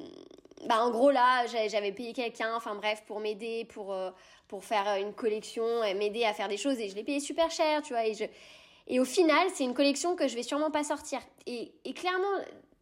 [0.66, 3.96] bah, en gros, là, j'avais payé quelqu'un, enfin bref, pour m'aider, pour,
[4.48, 7.82] pour faire une collection, m'aider à faire des choses, et je l'ai payé super cher,
[7.82, 8.04] tu vois,
[8.86, 11.20] et au final, c'est une collection que je vais sûrement pas sortir.
[11.46, 12.26] Et, et clairement,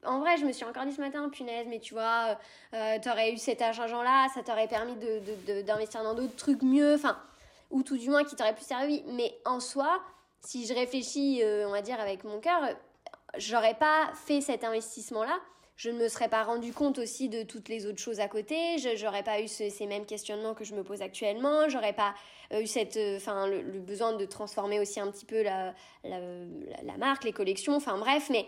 [0.05, 2.39] en vrai, je me suis encore dit ce matin, punaise, mais tu vois,
[2.75, 6.95] euh, t'aurais eu cet argent-là, ça t'aurait permis d'investir de, de, dans d'autres trucs mieux,
[6.95, 7.19] enfin,
[7.71, 9.03] ou tout du moins qui t'aurait plus servi.
[9.09, 10.01] Mais en soi,
[10.41, 12.61] si je réfléchis, euh, on va dire, avec mon cœur,
[13.37, 15.39] j'aurais pas fait cet investissement-là.
[15.77, 18.79] Je ne me serais pas rendu compte aussi de toutes les autres choses à côté.
[18.79, 21.69] Je n'aurais pas eu ces mêmes questionnements que je me pose actuellement.
[21.69, 22.15] J'aurais pas
[22.53, 26.19] euh, eu cette, euh, enfin, le, besoin de transformer aussi un petit peu la, la,
[26.83, 27.77] la marque, les collections.
[27.77, 28.47] Enfin bref, mais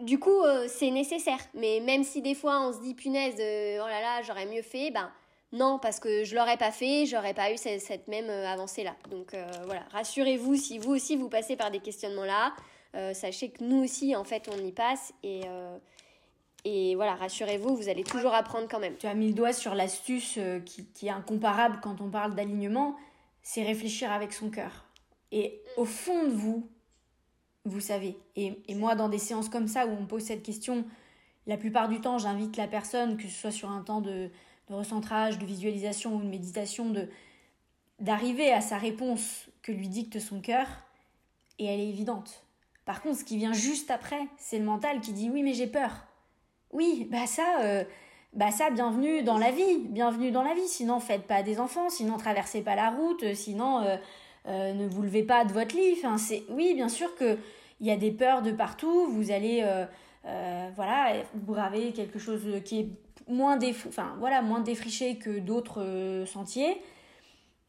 [0.00, 1.38] du coup, c'est nécessaire.
[1.54, 4.90] Mais même si des fois on se dit punaise, oh là là, j'aurais mieux fait,
[4.90, 5.10] ben
[5.54, 8.96] non, parce que je l'aurais pas fait, j'aurais pas eu cette, même euh, avancée-là.
[9.08, 12.54] Donc euh, voilà, rassurez-vous, si vous aussi vous passez par des questionnements-là,
[12.96, 15.42] euh, sachez que nous aussi, en fait, on y passe et,
[16.64, 18.96] et voilà, rassurez-vous, vous allez toujours apprendre quand même.
[18.96, 22.96] Tu as mis le doigt sur l'astuce qui, est incomparable quand on parle d'alignement,
[23.42, 24.86] c'est réfléchir avec son cœur.
[25.30, 26.68] Et au fond de vous,
[27.64, 28.16] vous savez.
[28.34, 30.84] Et, et moi, dans des séances comme ça où on pose cette question,
[31.46, 34.30] la plupart du temps, j'invite la personne, que ce soit sur un temps de
[34.68, 37.08] de recentrage, de visualisation ou de méditation, de
[38.00, 40.66] d'arriver à sa réponse que lui dicte son cœur,
[41.58, 42.44] et elle est évidente.
[42.84, 45.68] Par contre, ce qui vient juste après, c'est le mental qui dit oui mais j'ai
[45.68, 45.90] peur.
[46.72, 47.84] Oui, bah ça, euh,
[48.32, 50.66] bah ça, bienvenue dans la vie, bienvenue dans la vie.
[50.66, 53.80] Sinon, faites pas des enfants, sinon traversez pas la route, sinon
[54.46, 55.94] ne vous levez pas de votre lit.
[55.98, 57.38] Enfin, c'est oui, bien sûr que
[57.80, 59.06] il y a des peurs de partout.
[59.06, 59.64] Vous allez
[60.24, 62.88] voilà, vous bravez quelque chose qui est
[63.28, 66.76] moins, enfin, voilà, moins défriché que d'autres sentiers.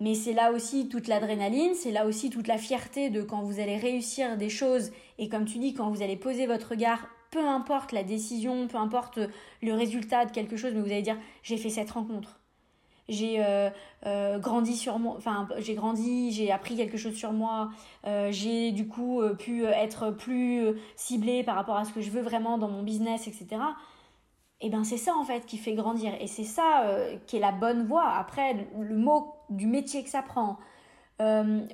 [0.01, 3.62] Mais c'est là aussi toute l'adrénaline, c'est là aussi toute la fierté de quand vous
[3.62, 7.45] allez réussir des choses et comme tu dis, quand vous allez poser votre regard, peu
[7.47, 9.19] importe la décision, peu importe
[9.62, 12.41] le résultat de quelque chose, mais vous allez dire j'ai fait cette rencontre.
[13.08, 13.69] J'ai euh,
[14.05, 17.69] euh, grandi sur moi, enfin j'ai grandi, j'ai appris quelque chose sur moi,
[18.05, 22.21] euh, j'ai du coup pu être plus ciblé par rapport à ce que je veux
[22.21, 23.62] vraiment dans mon business, etc
[24.61, 26.13] et eh ben c'est ça en fait qui fait grandir.
[26.21, 28.07] Et c'est ça euh, qui est la bonne voie.
[28.07, 30.57] Après le, mot du métier que ça prend
[31.21, 31.65] euh,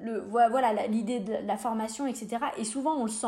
[0.00, 3.26] le voilà l'idée de la formation etc et souvent on le sent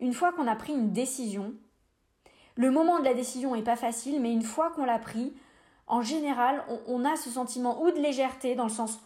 [0.00, 1.54] une fois qu'on a pris une décision
[2.54, 5.32] le moment de la décision est pas facile mais une fois qu'on l'a pris
[5.86, 9.00] en général on, a ce sentiment ou de légèreté dans le sens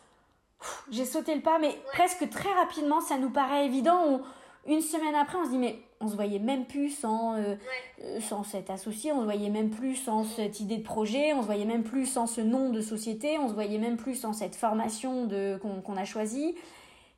[0.91, 4.21] j'ai sauté le pas mais presque très rapidement ça nous paraît évident.
[4.67, 7.55] Une semaine après, on se dit, mais on se voyait même plus sans, euh,
[8.03, 11.43] euh, sans cet associé, on se voyait même plus sans cette idée de projet, on
[11.43, 14.33] se voyait même plus sans ce nom de société, on se voyait même plus sans
[14.33, 16.55] cette formation de, qu'on, a choisie.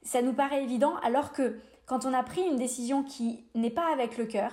[0.03, 3.93] Ça nous paraît évident, alors que quand on a pris une décision qui n'est pas
[3.93, 4.51] avec le cœur,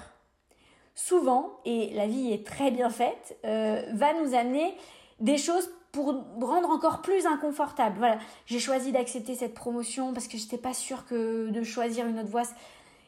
[0.94, 4.76] souvent, et la vie est très bien faite, euh, va nous amener
[5.20, 7.96] des choses pour rendre encore plus inconfortable.
[7.98, 12.20] Voilà, j'ai choisi d'accepter cette promotion parce que j'étais pas sûre que de choisir une
[12.20, 12.44] autre voie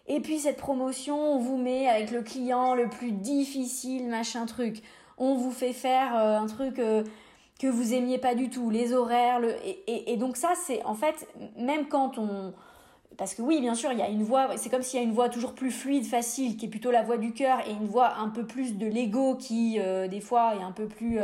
[0.08, 4.82] et puis cette promotion, on vous met avec le client le plus difficile, machin truc.
[5.18, 7.04] On vous fait faire euh, un truc euh,
[7.60, 9.56] que vous aimiez pas du tout, les horaires, le...
[9.66, 12.54] et, et, donc ça c'est en fait, même quand on...
[13.18, 15.06] Parce que oui, bien sûr, il y a une voix, c'est comme s'il y a
[15.06, 17.86] une voix toujours plus fluide, facile, qui est plutôt la voix du cœur, et une
[17.86, 21.20] voix un peu plus de l'ego qui, euh, des fois, est un peu plus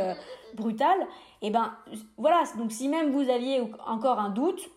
[0.54, 0.98] brutale.
[1.42, 1.72] Et ben
[2.18, 4.70] voilà, donc si même vous aviez encore un doute,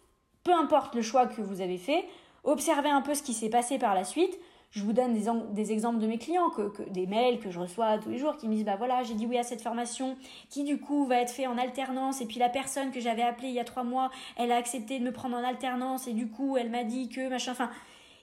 [0.44, 2.06] peu importe le choix que vous avez fait,
[2.44, 4.38] observez un peu ce qui s'est passé par la suite.
[4.72, 7.98] Je vous donne des, des exemples de mes clients, que, des mails que je reçois
[7.98, 10.16] tous les jours qui me disent bah voilà j'ai dit oui à cette formation
[10.50, 12.22] qui du coup va être fait en alternance.
[12.22, 14.98] Et puis la personne que j'avais appelée il y a trois mois elle a accepté
[14.98, 17.70] de me prendre en alternance et du coup elle m'a dit que machin enfin.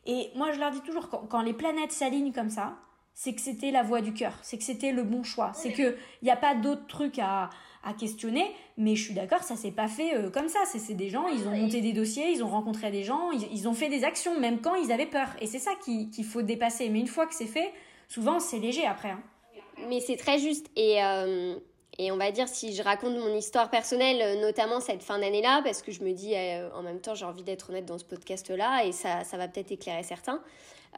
[0.06, 2.78] Et moi je leur dis toujours quand, quand les planètes s'alignent comme ça
[3.18, 5.96] c'est que c'était la voie du cœur, c'est que c'était le bon choix, c'est que
[6.22, 7.50] il n'y a pas d'autres trucs à,
[7.84, 8.44] à questionner,
[8.76, 10.58] mais je suis d'accord, ça s'est pas fait euh, comme ça.
[10.66, 13.74] C'est des gens, ils ont monté des dossiers, ils ont rencontré des gens, ils, ont
[13.74, 15.28] fait des actions, même quand ils avaient peur.
[15.40, 16.88] Et c'est ça qu'il faut dépasser.
[16.88, 17.72] Mais une fois que c'est fait,
[18.08, 19.10] souvent c'est léger après.
[19.10, 19.22] Hein.
[19.88, 20.66] Mais c'est très juste.
[20.76, 21.54] Et, euh,
[21.98, 25.62] et on va dire, si je raconte mon histoire personnelle, euh, notamment cette fin d'année-là,
[25.62, 26.34] parce que je me dis,
[26.74, 29.70] en même temps, j'ai envie d'être honnête dans ce podcast-là, et ça, ça va peut-être
[29.70, 30.42] éclairer certains.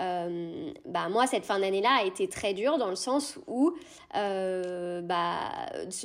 [0.00, 3.74] Euh, bah moi cette fin d'année là a été très dure dans le sens où
[4.16, 5.50] euh, bah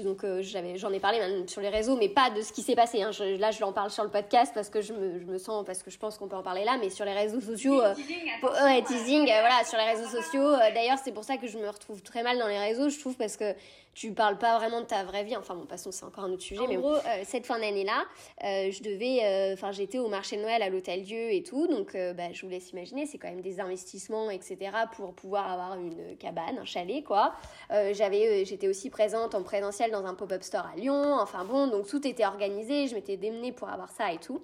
[0.04, 2.76] donc euh, j'avais j'en ai parlé sur les réseaux mais pas de ce qui s'est
[2.76, 3.12] passé hein.
[3.40, 5.82] là je l'en parle sur le podcast parce que je me, je me sens parce
[5.82, 8.32] que je pense qu'on peut en parler là mais sur les réseaux sociaux teasing,
[8.64, 12.02] ouais, teasing voilà sur les réseaux sociaux d'ailleurs c'est pour ça que je me retrouve
[12.02, 13.54] très mal dans les réseaux je trouve parce que
[13.96, 15.38] tu parles pas vraiment de ta vraie vie.
[15.38, 16.68] Enfin, bon, passons, c'est encore un autre sujet.
[16.68, 18.04] mais en gros, euh, cette fin d'année-là,
[18.44, 21.66] euh, je devais, euh, enfin, j'étais au marché de Noël à l'Hôtel Dieu et tout.
[21.68, 24.58] Donc, bah, je vous laisse imaginer, c'est quand même des investissements, etc.,
[24.92, 27.34] pour pouvoir avoir une cabane, un chalet, quoi.
[27.70, 31.18] j'avais, j'étais aussi présente en présentiel dans un pop-up store à Lyon.
[31.22, 32.88] Enfin, bon, donc tout était organisé.
[32.88, 34.44] Je m'étais démenée pour avoir ça et tout.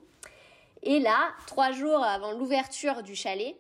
[0.81, 3.55] Et là, trois jours avant l'ouverture du chalet,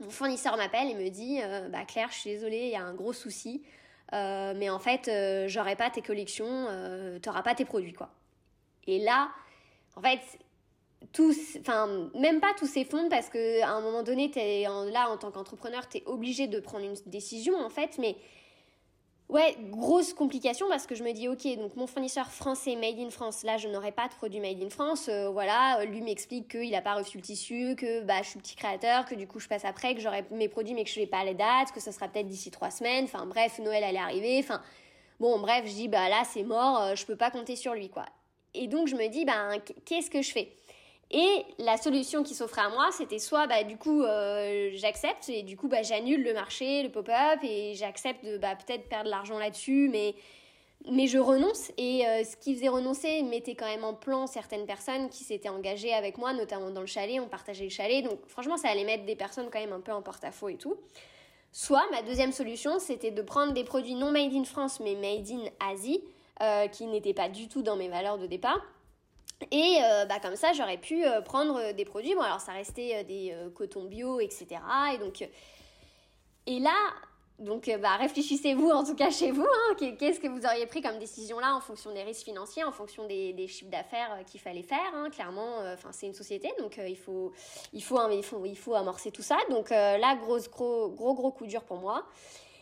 [0.00, 1.40] mon fournisseur m'appelle et me dit
[1.70, 3.62] Bah Claire, je suis désolée, il y a un gros souci.
[4.14, 8.10] Euh, mais en fait, euh, j'aurai pas tes collections, euh, t'auras pas tes produits, quoi.
[8.86, 9.30] Et là,
[9.96, 10.20] en fait,
[11.12, 15.18] tous, enfin, même pas tous s'effondrent parce que à un moment donné, es là, en
[15.18, 18.16] tant qu'entrepreneur, tu es obligé de prendre une décision, en fait, mais
[19.28, 23.10] Ouais, grosse complication parce que je me dis, ok, donc mon fournisseur français Made in
[23.10, 25.10] France, là je n'aurai pas de produit Made in France.
[25.10, 28.56] Euh, voilà, lui m'explique qu'il n'a pas reçu le tissu, que bah, je suis petit
[28.56, 31.04] créateur, que du coup je passe après, que j'aurai mes produits mais que je ne
[31.04, 33.04] vais pas les dates, que ça sera peut-être d'ici trois semaines.
[33.04, 34.38] Enfin bref, Noël allait arriver.
[34.38, 34.62] Enfin
[35.20, 37.90] bon, bref, je dis, bah là c'est mort, euh, je peux pas compter sur lui
[37.90, 38.06] quoi.
[38.54, 40.56] Et donc je me dis, ben qu'est-ce que je fais?
[41.10, 45.42] Et la solution qui s'offrait à moi, c'était soit bah, du coup euh, j'accepte et
[45.42, 49.38] du coup bah, j'annule le marché, le pop-up et j'accepte de bah, peut-être perdre l'argent
[49.38, 50.14] là-dessus, mais,
[50.90, 51.72] mais je renonce.
[51.78, 55.48] Et euh, ce qui faisait renoncer mettait quand même en plan certaines personnes qui s'étaient
[55.48, 58.84] engagées avec moi, notamment dans le chalet, on partageait le chalet, donc franchement ça allait
[58.84, 60.76] mettre des personnes quand même un peu en porte-à-faux et tout.
[61.52, 65.30] Soit ma deuxième solution, c'était de prendre des produits non made in France mais made
[65.30, 66.02] in Asie,
[66.42, 68.60] euh, qui n'étaient pas du tout dans mes valeurs de départ
[69.50, 72.14] et euh, bah, comme ça, j'aurais pu euh, prendre des produits.
[72.14, 74.46] Bon, alors ça restait euh, des cotons bio, etc.
[74.94, 75.26] Et donc,
[76.46, 76.74] et là,
[77.38, 80.98] Donc, bah, réfléchissez-vous, en tout cas chez vous, hein, qu'est-ce que vous auriez pris comme
[80.98, 84.92] décision là en fonction des risques financiers, en fonction des, chiffres d'affaires qu'il fallait faire.
[84.92, 87.32] Hein, clairement, c'est une société, donc il, faut,
[87.72, 89.36] il, faut, il, faut, il faut amorcer tout ça.
[89.50, 92.04] Donc là, gros, gros, gros, gros coup dur pour moi.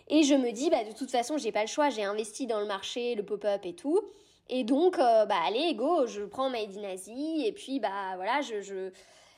[0.09, 2.61] Et je me dis, bah, de toute façon, j'ai pas le choix, j'ai investi dans
[2.61, 4.03] le marché, le pop-up et tout.
[4.49, 8.61] Et donc, bah, allez, go, je prends Made in Asie, et puis, bah, voilà, je,
[8.61, 8.91] je,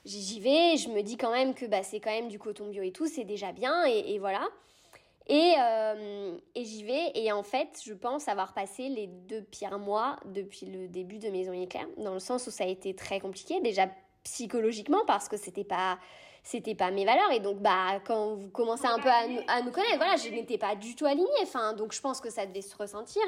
[0.04, 2.82] j'y vais, je me dis quand même que bah, c'est quand même du coton bio
[2.82, 4.46] et tout, c'est déjà bien, et, voilà.
[5.26, 9.78] Et, euh, et j'y vais, et en fait, je pense avoir passé les deux pires
[9.78, 13.20] mois depuis le début de Maison Éclair, dans le sens où ça a été très
[13.20, 13.88] compliqué, déjà
[14.24, 15.98] psychologiquement, parce que c'était pas
[16.42, 17.30] c'était pas mes valeurs.
[17.32, 20.56] Et donc bah quand vous commencez un peu à, à nous connaître voilà je n'étais
[20.56, 21.28] pas du tout alignée.
[21.42, 23.22] Enfin donc je pense que ça devait se ressentir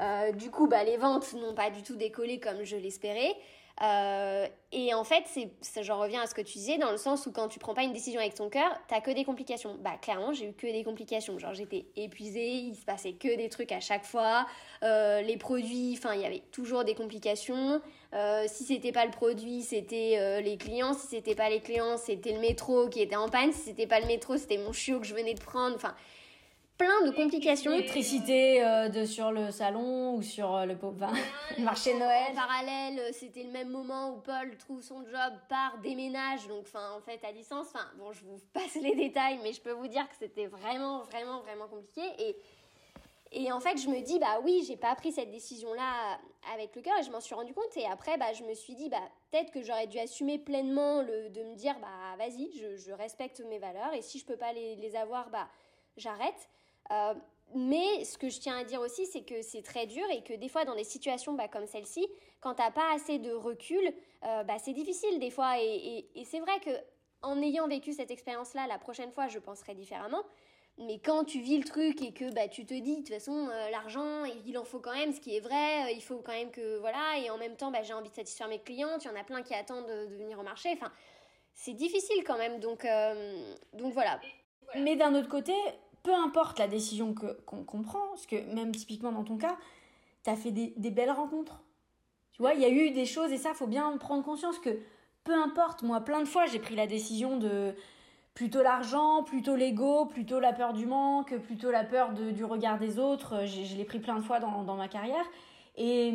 [0.00, 3.34] euh, du coup bah les ventes n'ont pas du tout décollé comme je l'espérais
[3.80, 7.26] euh, et en fait, c'est, j'en reviens à ce que tu disais, dans le sens
[7.26, 9.76] où quand tu prends pas une décision avec ton cœur, t'as que des complications.
[9.80, 11.38] Bah clairement, j'ai eu que des complications.
[11.38, 14.46] Genre j'étais épuisée, il se passait que des trucs à chaque fois.
[14.82, 17.80] Euh, les produits, enfin il y avait toujours des complications.
[18.14, 20.94] Euh, si c'était pas le produit, c'était les clients.
[20.94, 23.52] Si c'était pas les clients, c'était le métro qui était en panne.
[23.52, 25.76] Si c'était pas le métro, c'était mon chiot que je venais de prendre.
[25.76, 25.94] Enfin
[26.78, 27.72] plein de complications.
[27.72, 30.74] Électricité euh, de, sur le salon ou sur euh, le,
[31.58, 32.30] le marché Noël.
[32.30, 36.62] En parallèle, euh, c'était le même moment où Paul trouve son job, part, déménage, donc
[36.62, 37.66] enfin en fait à distance.
[37.74, 41.02] Enfin bon, je vous passe les détails, mais je peux vous dire que c'était vraiment,
[41.02, 42.02] vraiment, vraiment compliqué.
[42.20, 42.36] Et,
[43.32, 46.18] et en fait, je me dis, bah oui, j'ai pas pris cette décision-là
[46.54, 47.76] avec le cœur et je m'en suis rendu compte.
[47.76, 51.28] Et après, bah, je me suis dit, bah, peut-être que j'aurais dû assumer pleinement le,
[51.28, 54.52] de me dire, bah, vas-y, je, je, respecte mes valeurs et si je peux pas
[54.52, 55.48] les, les avoir, bah,
[55.96, 56.48] j'arrête.
[56.90, 57.14] Euh,
[57.54, 60.34] mais ce que je tiens à dire aussi, c'est que c'est très dur et que
[60.34, 62.06] des fois, dans des situations bah, comme celle-ci,
[62.40, 63.92] quand t'as pas assez de recul,
[64.24, 65.60] euh, bah, c'est difficile des fois.
[65.60, 66.70] Et, et, c'est vrai que
[67.22, 70.22] en ayant vécu cette expérience-là, la prochaine fois, je penserai différemment.
[70.76, 73.48] Mais quand tu vis le truc et que bah, tu te dis, de toute façon,
[73.48, 76.52] euh, l'argent, il en faut quand même, ce qui est vrai, il faut quand même
[76.52, 79.10] que, voilà, et en même temps, bah, j'ai envie de satisfaire mes clients, il y
[79.10, 80.68] en a plein qui attendent de, de venir au marché.
[80.74, 80.92] Enfin,
[81.54, 82.60] c'est difficile quand même.
[82.60, 82.86] Donc,
[83.72, 84.20] donc voilà.
[84.76, 85.54] Mais d'un autre côté,
[86.02, 87.14] peu importe la décision
[87.46, 89.56] qu'on prend, parce que même typiquement dans ton cas,
[90.24, 91.62] tu as fait des, belles rencontres.
[92.32, 94.78] Tu vois, il y a eu des choses, et ça, faut bien prendre conscience que
[95.24, 97.74] peu importe, moi, plein de fois, j'ai pris la décision de
[98.34, 102.98] plutôt l'argent, plutôt l'ego, plutôt la peur du manque, plutôt la peur du regard des
[102.98, 103.44] autres.
[103.46, 105.24] Je, l'ai pris plein de fois dans, ma carrière.
[105.76, 106.14] Et,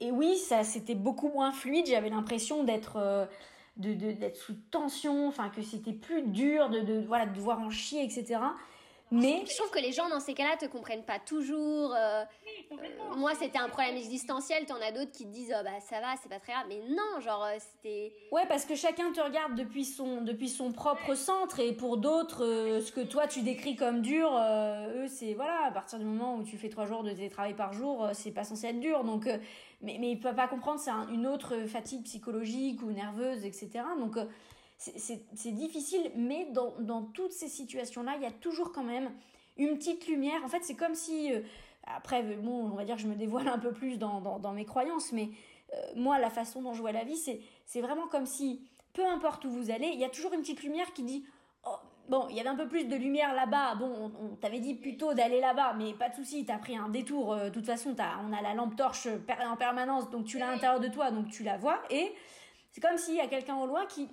[0.00, 1.86] et, oui, ça c'était beaucoup moins fluide.
[1.86, 3.26] J'avais l'impression d'être euh,
[4.34, 8.40] sous tension, enfin que c'était plus dur de, de, voilà, de devoir en chier, etc.
[9.12, 11.92] Mais je trouve que les gens dans ces cas-là te comprennent pas toujours.
[11.94, 12.22] Euh,
[12.72, 12.76] euh,
[13.16, 14.66] moi, c'était un problème existentiel.
[14.66, 16.66] T'en as d'autres qui te disent oh, bah ça va, c'est pas très grave.
[16.68, 18.12] Mais non, genre euh, c'était.
[18.30, 22.44] Ouais, parce que chacun te regarde depuis son depuis son propre centre et pour d'autres,
[22.80, 26.44] ce que toi tu décris comme dur, eux c'est voilà à partir du moment où
[26.44, 29.02] tu fais trois jours de télétravail par jour, c'est pas censé être dur.
[29.02, 29.26] Donc,
[29.82, 33.70] mais mais ils peuvent pas comprendre c'est une autre fatigue psychologique ou nerveuse, etc.
[33.98, 34.16] Donc
[34.80, 39.12] c'est difficile, mais dans, dans toutes ces situations-là, il y a toujours quand même
[39.58, 40.42] une petite lumière.
[40.42, 41.40] En fait, c'est comme si, euh,
[41.86, 44.52] après, bon, on va dire que je me dévoile un peu plus dans, dans, dans
[44.52, 45.28] mes croyances, mais
[45.74, 47.16] euh, moi, la façon dont je vois la vie,
[47.66, 48.62] c'est vraiment comme si,
[48.94, 51.26] peu importe où vous allez, il y a toujours une petite lumière qui dit,
[51.66, 51.76] oh,
[52.08, 55.12] bon, il y avait un peu plus de lumière là-bas, bon, on, t'avait dit plutôt
[55.12, 58.18] d'aller là-bas, mais pas de souci, t'as pris un détour, euh, de toute façon, as,
[58.26, 59.08] on a la lampe torche
[59.46, 62.12] en permanence, donc tu l'as à l'intérieur de toi, donc tu la vois, et
[62.72, 64.08] c'est comme s'il y a quelqu'un au loin qui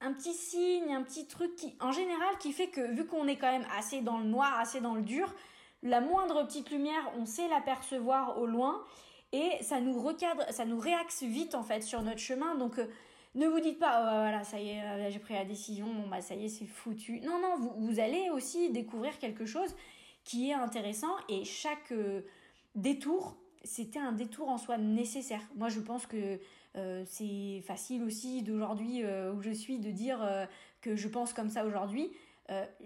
[0.00, 3.36] un petit signe, un petit truc qui, en général, qui fait que vu qu'on est
[3.36, 5.34] quand même assez dans le noir, assez dans le dur,
[5.82, 8.82] la moindre petite lumière, on sait l'apercevoir au loin
[9.32, 12.54] et ça nous recadre, ça nous réaxe vite en fait sur notre chemin.
[12.54, 12.86] Donc euh,
[13.34, 16.08] ne vous dites pas, oh, voilà, ça y est, euh, j'ai pris la décision, bon
[16.08, 17.20] bah ça y est, c'est foutu.
[17.20, 19.74] Non, non, vous, allez aussi découvrir quelque chose
[20.24, 22.22] qui est intéressant et chaque euh,
[22.74, 25.42] détour, c'était un détour en soi nécessaire.
[25.56, 26.38] Moi, je pense que
[27.06, 30.44] c'est facile aussi d'aujourd'hui euh, où je suis de dire euh,
[30.80, 32.10] que je pense comme ça aujourd'hui.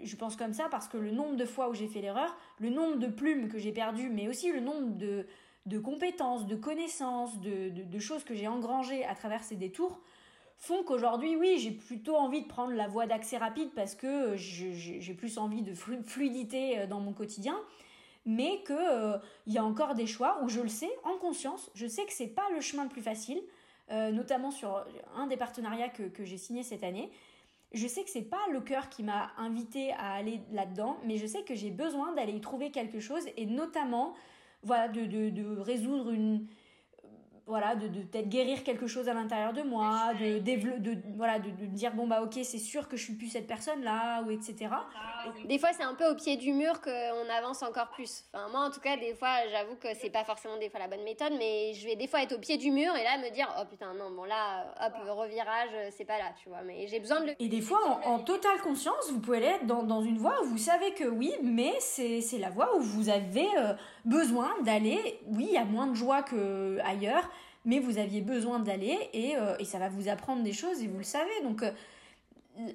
[0.01, 2.69] je pense comme ça parce que le nombre de fois où j'ai fait l'erreur, le
[2.69, 5.25] nombre de plumes que j'ai perdues, mais aussi le nombre de,
[5.65, 9.99] de compétences, de connaissances, de, de, choses que j'ai engrangées à travers ces détours,
[10.55, 15.13] font qu'aujourd'hui, oui, j'ai plutôt envie de prendre la voie d'accès rapide parce que j'ai
[15.13, 17.59] plus envie de fluidité dans mon quotidien,
[18.25, 21.87] mais qu'il il y a encore des choix où je le sais en conscience, je
[21.87, 23.41] sais que c'est pas le chemin le plus facile,
[23.91, 27.11] euh, notamment sur un des partenariats que, que j'ai signé cette année.
[27.71, 31.27] Je sais que c'est pas le cœur qui m'a invité à aller là-dedans, mais je
[31.27, 34.13] sais que j'ai besoin d'aller y trouver quelque chose et notamment
[34.63, 36.47] voilà de, de, de résoudre une
[37.49, 41.49] voilà de, de peut-être guérir quelque chose à l'intérieur de moi de de, voilà de,
[41.49, 44.31] de, dire bon bah ok c'est sûr que je suis plus cette personne là ou
[44.31, 44.69] etc
[45.45, 48.23] des fois c'est un peu au pied du mur qu'on avance encore plus.
[48.33, 50.87] Enfin moi en tout cas des fois j'avoue que c'est pas forcément des fois la
[50.87, 53.33] bonne méthode mais je vais des fois être au pied du mur et là me
[53.33, 56.61] dire oh putain non bon là hop revirage c'est pas là tu vois.
[56.65, 59.65] Mais j'ai besoin de le et des fois en, totale conscience vous pouvez aller être
[59.65, 62.79] dans, dans une voie où vous savez que oui mais c'est c'est la voie où
[62.79, 63.73] vous avez euh,
[64.05, 65.19] besoin d'aller.
[65.27, 67.29] Oui il y a moins de joie que ailleurs
[67.69, 70.87] mais vous aviez besoin d'aller et, euh, et, ça va vous apprendre des choses et
[70.87, 71.29] vous le savez.
[71.43, 71.71] Donc euh,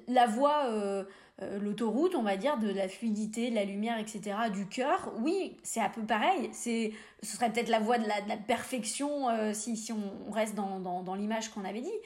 [0.07, 1.03] la voie, euh,
[1.59, 5.81] l'autoroute, on va dire, de la fluidité, de la lumière, etc., du cœur, oui, c'est
[5.81, 6.49] un peu pareil.
[6.53, 11.15] C'est, ce serait peut-être la voie de la, perfection si, si on reste dans, dans
[11.15, 11.99] l'image qu'on avait dit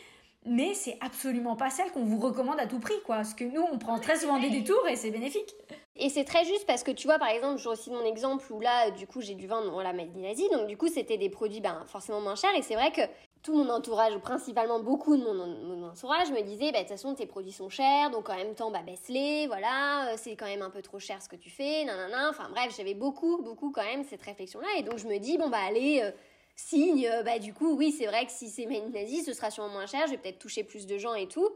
[0.45, 3.17] mais c'est absolument pas celle qu'on vous recommande à tout prix, quoi.
[3.17, 5.53] Parce que nous, on prend très souvent des détours et c'est bénéfique.
[6.01, 8.61] Et c'est très juste parce que tu vois, par exemple, je aussi mon exemple où
[8.61, 11.59] là, du coup, j'ai dû vendre la Made in donc du coup, c'était des produits
[11.59, 13.01] ben, forcément moins chers et c'est vrai que
[13.41, 17.15] tout mon entourage, ou principalement beaucoup de mon, entourage, me disait, bah, de toute façon,
[17.15, 20.61] tes produits sont chers, donc en même temps, bah, baisse-les, voilà, euh, c'est quand même
[20.61, 22.29] un peu trop cher ce que tu fais, nanana.
[22.29, 25.49] Enfin bref, j'avais beaucoup, beaucoup quand même cette réflexion-là, et donc je me dis, bon,
[25.49, 26.11] bah, allez, euh,
[26.59, 29.49] signe, euh, bah du coup, oui, c'est vrai que si c'est Made in ce sera
[29.49, 31.49] sûrement moins cher, je vais peut-être toucher plus de gens et tout.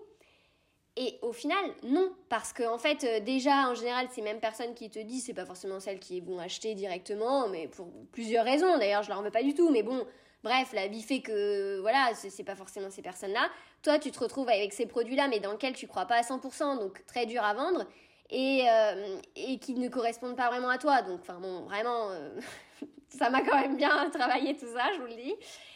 [0.95, 4.73] Et au final, non, parce que en fait, euh, déjà, en général, ces mêmes personnes
[4.75, 8.77] qui te disent, c'est pas forcément celles qui vont acheter directement, mais pour plusieurs raisons.
[8.77, 10.05] D'ailleurs, je leur en veux pas du tout, mais bon,
[10.43, 13.49] bref, la vie fait que, voilà, c'est pas forcément ces personnes-là.
[13.81, 16.79] Toi, tu te retrouves avec ces produits-là, mais dans lesquels tu crois pas à 100%,
[16.79, 17.85] donc très dur à vendre
[18.29, 21.01] et, euh, et qui ne correspondent pas vraiment à toi.
[21.01, 22.09] Donc, enfin bon, vraiment,
[23.09, 25.35] ça m'a quand même bien travaillé tout ça, je vous le dis.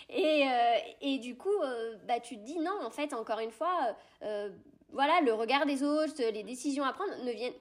[0.10, 1.50] Et, euh, et du coup,
[2.08, 3.96] bah, tu te dis non, en fait, encore une fois,
[4.92, 7.54] voilà, le regard des autres, les décisions à prendre ne viennent.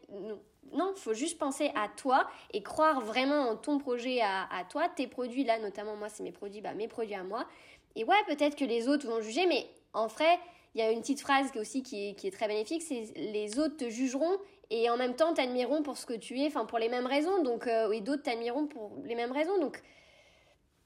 [0.73, 4.65] Non, il faut juste penser à toi et croire vraiment en ton projet à, à
[4.65, 7.47] toi, tes produits là, notamment moi, c'est mes produits, bah, mes produits à moi.
[7.95, 10.39] Et ouais, peut-être que les autres vont juger, mais en vrai,
[10.75, 13.59] il y a une petite phrase aussi qui est, qui est très bénéfique, c'est les
[13.59, 14.37] autres te jugeront
[14.71, 17.43] et en même temps t'admireront pour ce que tu es, enfin pour les mêmes raisons.
[17.43, 19.59] Donc euh, et d'autres t'admireront pour les mêmes raisons.
[19.61, 19.83] Donc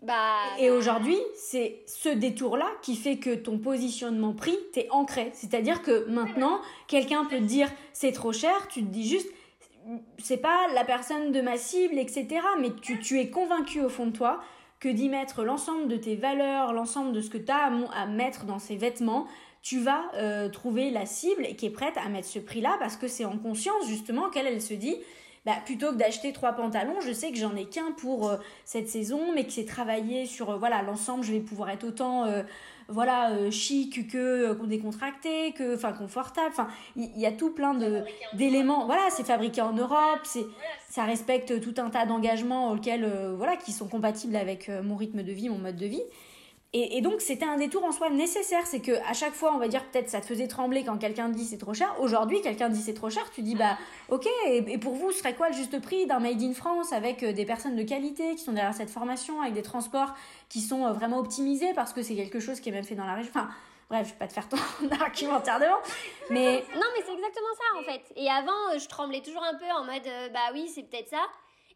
[0.02, 5.30] bah et aujourd'hui, c'est ce détour-là qui fait que ton positionnement prix t'es ancré.
[5.34, 9.28] C'est-à-dire que maintenant, quelqu'un peut te dire c'est trop cher, tu te dis juste
[10.18, 12.40] c'est pas la personne de ma cible, etc.
[12.60, 14.40] Mais tu, es convaincu au fond de toi
[14.78, 18.44] que d'y mettre l'ensemble de tes valeurs, l'ensemble de ce que tu as à, mettre
[18.44, 19.26] dans ces vêtements,
[19.62, 23.08] tu vas euh, trouver la cible qui est prête à mettre ce prix-là parce que
[23.08, 24.96] c'est en conscience justement qu'elle elle se dit
[25.46, 28.88] bah, plutôt que d'acheter trois pantalons, je sais que j'en ai qu'un pour euh, cette
[28.88, 32.26] saison, mais que c'est travaillé sur euh, voilà l'ensemble, je vais pouvoir être autant
[32.88, 36.48] voilà chic que décontracté, que enfin confortable.
[36.50, 38.02] Enfin, il y, a tout plein de
[38.32, 38.86] d'éléments.
[38.86, 40.44] Voilà, c'est fabriqué en Europe, c'est
[40.88, 45.30] ça respecte tout un tas d'engagements auxquels voilà qui sont compatibles avec mon rythme de
[45.30, 46.02] vie, mon mode de vie.
[46.72, 49.66] Et, donc c'était un détour en soi nécessaire, c'est que à chaque fois on va
[49.66, 51.92] dire peut-être ça te faisait trembler quand quelqu'un dit c'est trop cher.
[51.98, 53.76] Aujourd'hui quelqu'un dit c'est trop cher, tu dis bah
[54.08, 57.24] ok et, pour vous ce serait quoi le juste prix d'un made in France avec
[57.24, 60.14] euh, des personnes de qualité qui sont derrière cette formation, avec des transports
[60.48, 63.06] qui sont euh, vraiment optimisés parce que c'est quelque chose qui est même fait dans
[63.06, 63.32] la région.
[63.34, 63.48] Enfin
[63.88, 64.56] bref je vais pas te faire ton
[65.00, 65.80] argumentaire devant,
[66.30, 68.02] mais non mais c'est exactement ça en fait.
[68.14, 71.26] Et avant euh, je tremblais toujours un peu en mode bah oui c'est peut-être ça.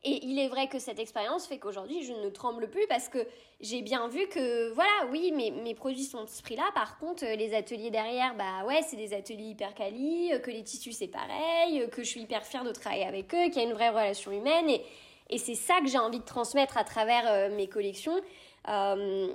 [0.07, 3.27] Et il est vrai que cette expérience fait qu'aujourd'hui, je ne tremble plus parce que
[3.61, 6.65] j'ai bien vu que, voilà, oui, mes, mes produits sont de ce prix-là.
[6.75, 10.93] Par contre, les ateliers derrière, bah ouais, c'est des ateliers hyper quali, que les tissus
[10.93, 13.73] c'est pareil, que je suis hyper fière de travailler avec eux, qu'il y a une
[13.73, 14.69] vraie relation humaine.
[14.69, 14.83] Et,
[15.31, 18.21] et c'est ça que j'ai envie de transmettre à travers euh, mes collections.
[18.69, 19.29] Euh,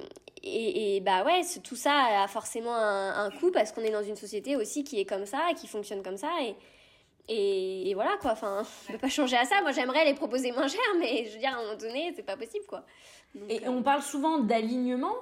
[0.43, 4.15] et, et, bah ouais, tout ça a forcément un, coût parce qu'on est dans une
[4.15, 6.29] société aussi qui est comme ça, qui fonctionne comme ça.
[7.29, 9.61] Et, voilà quoi, enfin, on peut pas changer à ça.
[9.61, 12.25] Moi j'aimerais les proposer moins cher, mais je veux dire à un moment donné, c'est
[12.25, 12.83] pas possible quoi.
[13.47, 15.13] et euh, on parle souvent d'alignement,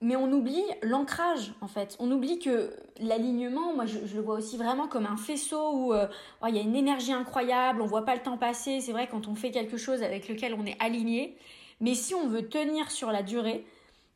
[0.00, 1.96] mais on oublie l'ancrage en fait.
[1.98, 6.06] On oublie que l'alignement, moi je, le vois aussi vraiment comme un faisceau où euh,
[6.42, 8.80] oh, il y a une énergie incroyable, on voit pas le temps passer.
[8.80, 11.36] C'est vrai quand on fait quelque chose avec lequel on est aligné,
[11.80, 13.64] mais si on veut tenir sur la durée,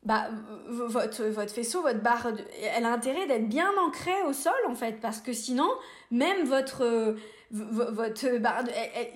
[0.03, 0.29] bah,
[0.69, 2.27] votre, votre faisceau, votre barre,
[2.75, 5.69] elle a intérêt d'être bien ancrée au sol, en fait, parce que sinon,
[6.09, 7.15] même votre,
[7.51, 8.63] votre barre,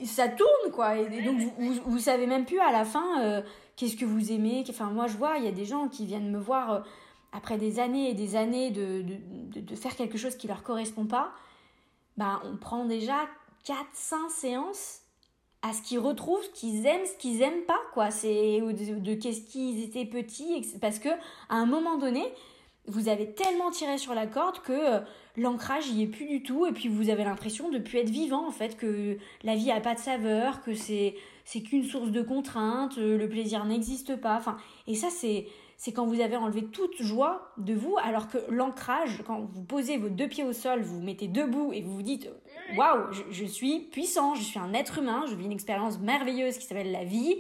[0.06, 0.98] ça tourne, quoi.
[0.98, 3.42] Et donc, vous, vous, savez même plus à la fin euh,
[3.78, 4.66] qu'est-ce que vous aimez.
[4.70, 6.80] Enfin, moi, je vois, il y a des gens qui viennent me voir euh,
[7.32, 11.06] après des années et des années de, de, de, faire quelque chose qui leur correspond
[11.06, 11.32] pas.
[12.18, 13.28] Bah, on prend déjà
[13.66, 15.03] 4-5 séances
[15.64, 18.12] à ce qu'ils retrouvent, ce qu'ils aiment, ce qu'ils aiment pas, quoi.
[18.12, 21.10] C'est de, qu'est-ce qu'ils étaient petits, parce que
[21.50, 22.22] à un moment donné,
[22.88, 25.00] vous avez tellement tiré sur la corde que euh,
[25.38, 28.46] l'ancrage y est plus du tout, et puis vous avez l'impression de plus être vivant,
[28.46, 32.22] en fait, que la vie a pas de saveur, que c'est c'est qu'une source de
[32.22, 34.38] contrainte, le plaisir n'existe pas.
[34.38, 34.56] Enfin,
[34.88, 35.48] et ça, c'est
[35.78, 39.98] c'est quand vous avez enlevé toute joie de vous, alors que l'ancrage, quand vous posez
[39.98, 42.30] vos deux pieds au sol, vous vous mettez debout et vous vous dites
[42.76, 46.66] Waouh, je, suis puissant, je suis un être humain, je vis une expérience merveilleuse qui
[46.66, 47.38] s'appelle la vie.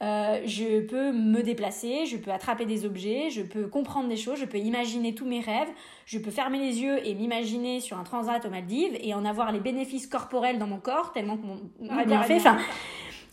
[0.00, 4.38] Euh, je peux me déplacer, je peux attraper des objets, je peux comprendre des choses,
[4.38, 5.68] je peux imaginer tous mes rêves,
[6.06, 9.50] je peux fermer les yeux et m'imaginer sur un transat aux Maldives et en avoir
[9.50, 11.60] les bénéfices corporels dans mon corps tellement que mon
[11.90, 12.36] ah, bien fait.
[12.36, 12.58] Enfin,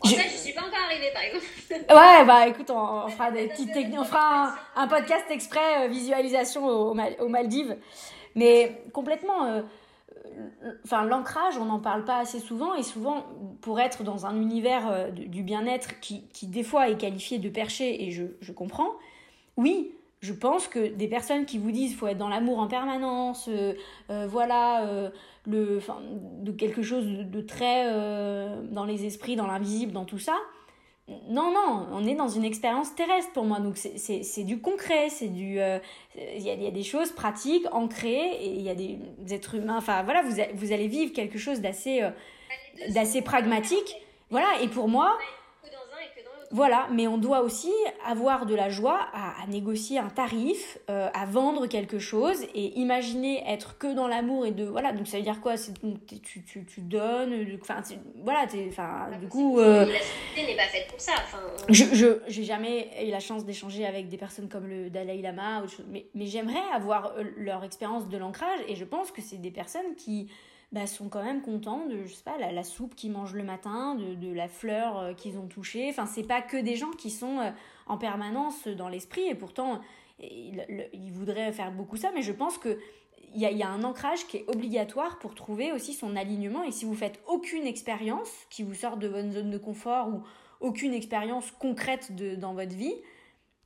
[0.00, 0.14] en je...
[0.14, 1.44] fait, je suis pas encore arrivée, par exemple.
[1.70, 6.66] ouais, bah écoute, on, fera des petites techniques, on fera un, podcast exprès euh, visualisation
[6.66, 6.94] aux,
[7.28, 7.76] Maldives.
[8.34, 9.62] Mais complètement, euh,
[10.84, 13.26] enfin l'ancrage, on n'en parle pas assez souvent et souvent
[13.60, 17.48] pour être dans un univers euh, du bien-être qui, qui, des fois est qualifié de
[17.48, 18.90] perché et je, je comprends.
[19.56, 23.48] Oui, je pense que des personnes qui vous disent faut être dans l'amour en permanence,
[23.48, 23.74] euh,
[24.10, 25.10] euh, voilà,
[25.46, 25.80] le,
[26.42, 27.90] de quelque chose de, très
[28.70, 30.36] dans les esprits, dans l'invisible, dans tout ça.
[31.28, 33.60] Non, non, on est dans une expérience terrestre pour moi.
[33.60, 38.32] Donc c'est du concret, c'est du, il y, a, y, a, des choses pratiques, ancrées,
[38.40, 38.98] et il y a des,
[39.30, 39.76] êtres humains.
[39.78, 42.02] Enfin voilà, vous, vous allez vivre quelque chose d'assez
[42.88, 43.96] d'assez pragmatique.
[44.30, 45.16] Voilà, et pour moi,
[46.50, 47.72] voilà, mais on doit aussi
[48.04, 53.42] avoir de la joie à, négocier un tarif, euh, à vendre quelque chose et imaginer
[53.46, 54.92] être que dans l'amour et de voilà.
[54.92, 55.56] Donc ça veut dire quoi?
[55.56, 55.74] C'est
[56.06, 57.80] tu, tu, tu donnes, enfin
[58.22, 59.58] voilà, enfin du coup.
[59.58, 61.12] Euh, la société n'est pas faite pour ça.
[61.68, 65.62] Je je j'ai jamais eu la chance d'échanger avec des personnes comme le Dalai Lama,
[65.90, 69.50] mais mais j'aimerais avoir euh, leur expérience de l'ancrage et je pense que c'est des
[69.50, 70.28] personnes qui
[70.72, 73.94] bah, sont quand même contents de, je sais pas, la, soupe qu'ils mangent le matin,
[73.94, 75.88] de, de la fleur euh, qu'ils ont touchée.
[75.90, 77.50] Enfin, c'est pas que des gens qui sont euh,
[77.86, 79.26] en permanence dans l'esprit.
[79.28, 79.80] Et pourtant
[80.18, 82.78] ils, voudraient faire beaucoup ça, mais je pense que
[83.34, 86.62] il y, a, y, a, un ancrage qui est obligatoire pour trouver aussi son alignement.
[86.62, 90.22] Et si vous faites aucune expérience qui vous sort de votre zone de confort ou
[90.60, 92.94] aucune expérience concrète de, dans votre vie,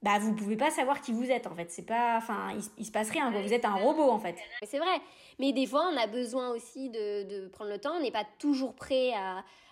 [0.03, 1.71] bah vous pouvez pas savoir qui vous êtes en fait.
[1.71, 4.37] C'est pas enfin il, il, se passe rien vous êtes un robot en fait.
[4.65, 5.01] C'est vrai
[5.41, 7.97] mais des fois on a besoin aussi de, prendre le temps.
[7.97, 9.13] On n'est pas toujours prêt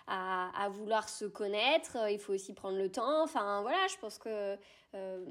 [0.07, 1.95] à, vouloir se connaître.
[2.09, 3.23] Il faut aussi prendre le temps.
[3.23, 4.57] Enfin voilà je pense que
[4.95, 5.25] euh,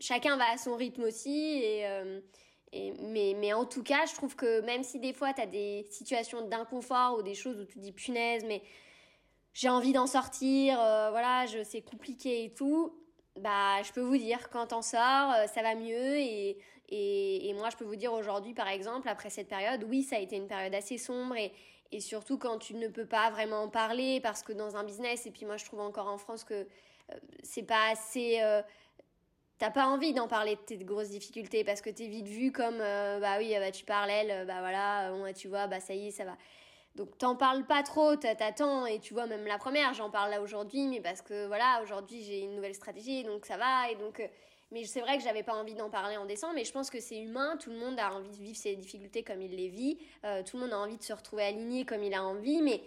[0.00, 1.60] chacun va à son rythme aussi.
[1.62, 2.20] Et, euh,
[3.00, 6.48] mais, en tout cas je trouve que même si des fois tu as des situations
[6.48, 8.62] d'inconfort ou des choses où tu dis punaise mais
[9.52, 12.92] j'ai envie d'en sortir euh, voilà c'est compliqué et tout
[13.40, 16.18] bah, je peux vous dire, quand sort, euh, ça va mieux.
[16.18, 16.58] Et,
[16.88, 20.18] et, moi, je peux vous dire aujourd'hui, par exemple, après cette période, oui, ça a
[20.18, 21.36] été une période assez sombre.
[21.36, 21.52] Et,
[22.00, 25.30] surtout quand tu ne peux pas vraiment en parler, parce que dans un business, et
[25.30, 28.40] puis moi, je trouve encore en France que euh, c'est pas assez.
[28.42, 28.62] Euh,
[29.58, 32.80] T'as pas envie d'en parler de tes grosses difficultés parce que t'es vite vu comme
[32.80, 36.10] euh, bah oui bah tu parles elle bah voilà tu vois bah ça y est
[36.10, 36.36] ça va
[36.96, 40.42] donc t'en parles pas trop, t'attends et tu vois même la première, j'en parle là
[40.42, 44.20] aujourd'hui, mais parce que voilà, aujourd'hui j'ai une nouvelle stratégie, donc ça va et donc.
[44.74, 46.98] Mais c'est vrai que j'avais pas envie d'en parler en décembre, mais je pense que
[46.98, 49.98] c'est humain, tout le monde a envie de vivre ses difficultés comme il les vit,
[50.24, 52.82] euh, tout le monde a envie de se retrouver aligné comme il a envie, mais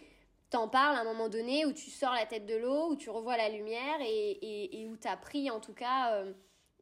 [0.50, 3.10] t'en parles à un moment donné où tu sors la tête de l'eau, où tu
[3.10, 6.12] revois la lumière et, et, et où t'as pris en tout cas.
[6.16, 6.34] Euh,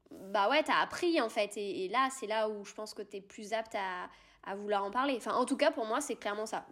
[0.09, 3.21] bah ouais, t'as appris en fait, et, là c'est là où je pense que t'es
[3.21, 4.09] plus apte à
[4.47, 5.15] à vouloir en parler.
[5.17, 6.67] Enfin, en tout cas, pour moi, c'est clairement ça.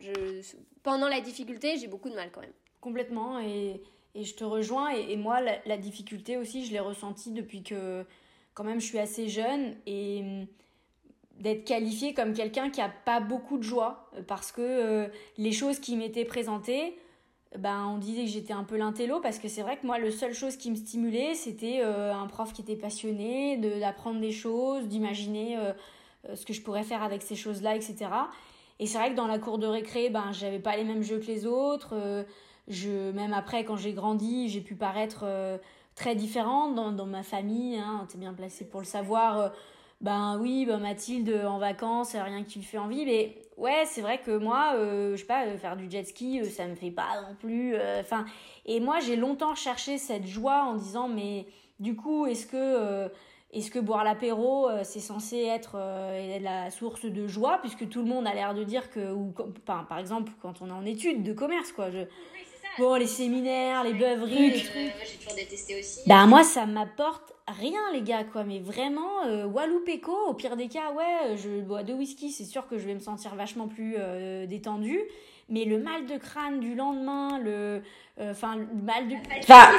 [0.83, 2.53] Pendant la difficulté, j'ai beaucoup de mal quand même.
[2.79, 3.81] Complètement, et
[4.15, 4.89] je te rejoins.
[4.89, 8.05] Et, moi, la, difficulté aussi, je l'ai ressentie depuis que,
[8.53, 9.75] quand même, je suis assez jeune.
[9.85, 10.47] Et hum,
[11.39, 14.09] d'être qualifiée comme quelqu'un qui a pas beaucoup de joie.
[14.27, 16.97] Parce que euh, les choses qui m'étaient présentées,
[17.57, 20.11] ben, on disait que j'étais un peu l'intello parce que c'est vrai que moi, la
[20.11, 24.87] seule chose qui me stimulait, c'était euh, un prof qui était passionné, d'apprendre des choses,
[24.87, 25.73] d'imaginer euh,
[26.29, 28.09] euh, ce que je pourrais faire avec ces choses-là, etc.
[28.79, 31.19] Et c'est vrai que dans la cour de récré, ben, j'avais pas les mêmes jeux
[31.19, 31.89] que les autres.
[31.93, 32.23] Euh,
[32.67, 35.57] je, même après, quand j'ai grandi, j'ai pu paraître euh,
[35.95, 37.77] très différente dans, dans ma famille.
[37.77, 39.51] Hein, T'es bien placé pour le savoir.
[40.01, 43.05] ben oui, ben Mathilde en vacances, rien qui lui fait envie.
[43.05, 46.75] Mais ouais, c'est vrai que moi, je sais pas, faire du jet ski, ça me
[46.75, 47.75] fait pas non plus.
[47.99, 48.25] Enfin,
[48.65, 51.47] et moi, j'ai longtemps cherché cette joie en disant, mais
[51.79, 53.09] du coup, est-ce que
[53.53, 58.01] est-ce que boire l'apéro, euh, c'est censé être euh, la source de joie, puisque tout
[58.01, 59.31] le monde a l'air de dire que, ou,
[59.63, 61.91] par exemple, quand on est en études de commerce, quoi.
[61.91, 61.99] Je...
[62.79, 64.51] Bon, les séminaires, les beuveries.
[64.51, 64.75] Les trucs.
[64.75, 66.01] moi, j'ai toujours détesté aussi.
[66.07, 68.43] Bah, moi, ça m'apporte rien, les gars, quoi.
[68.43, 69.81] Mais vraiment, euh, Walou
[70.27, 72.99] au pire des cas, ouais, je bois deux whisky, c'est sûr que je vais me
[72.99, 73.95] sentir vachement plus
[74.47, 75.01] détendue.
[75.49, 77.81] mais le mal de crâne du lendemain, le,
[78.19, 79.71] euh, enfin, le mal de, enfin,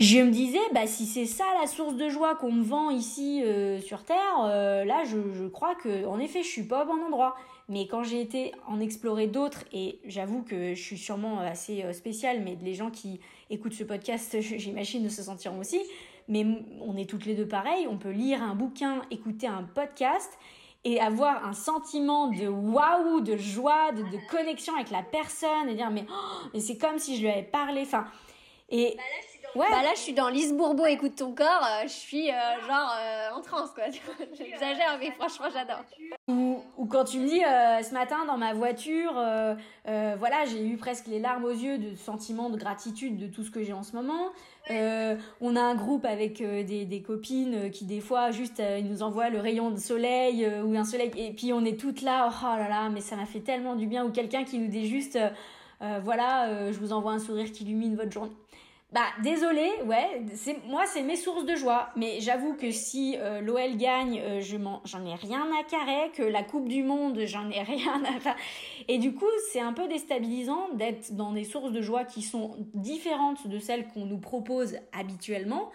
[0.00, 3.42] je me disais, bah si c'est ça la source de joie qu'on me vend ici
[3.44, 6.86] euh, sur terre, euh, là, je, je, crois que, en effet, je suis pas au
[6.86, 7.36] bon endroit.
[7.68, 12.42] Mais quand j'ai été en explorer d'autres, et j'avoue que je suis sûrement assez spéciale,
[12.42, 15.80] mais les gens qui écoutent ce podcast, j'imagine, de se sentiront aussi.
[16.28, 16.44] Mais
[16.80, 17.86] on est toutes les deux pareilles.
[17.88, 20.38] On peut lire un bouquin, écouter un podcast
[20.84, 25.90] et avoir un sentiment de waouh, de joie, de, connexion avec la personne et dire
[25.90, 27.82] mais, oh, mais c'est comme si je lui avais parlé.
[27.82, 28.06] Enfin,
[28.68, 29.02] et bah
[29.54, 29.66] Ouais.
[29.70, 32.90] Bah là, je suis dans Lise Bourbeau, écoute ton corps, euh, je suis euh, genre
[32.98, 33.84] euh, en transe, quoi.
[34.38, 35.84] J'exagère, mais franchement, j'adore.
[36.82, 39.12] Ou, quand tu me dis, ce matin, dans ma voiture,
[39.84, 43.52] voilà, j'ai eu presque les larmes aux yeux de sentiment de gratitude de tout ce
[43.52, 44.32] que j'ai en ce moment.
[44.68, 49.30] on a un groupe avec des, des, copines qui, des fois, juste, ils nous envoient
[49.30, 52.68] le rayon de soleil ou un soleil, et puis on est toutes là, oh là
[52.68, 54.04] là, mais ça m'a fait tellement du bien.
[54.04, 55.16] Ou quelqu'un qui nous dit juste,
[56.02, 58.34] voilà, je vous envoie un sourire qui illumine votre journée.
[58.92, 63.40] Bah désolé, ouais, c'est moi c'est mes sources de joie, mais j'avoue que si euh,
[63.40, 67.48] l'OL gagne, euh, je j'en ai rien à carrer, que la Coupe du monde, j'en
[67.48, 68.36] ai rien à
[68.88, 72.54] et du coup, c'est un peu déstabilisant d'être dans des sources de joie qui sont
[72.74, 75.70] différentes de celles qu'on nous propose habituellement,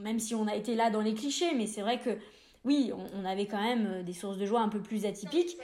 [0.00, 2.18] même si on a été là dans les clichés, mais c'est vrai que
[2.66, 5.56] oui, on, avait quand même euh, des sources de joie un peu plus atypiques.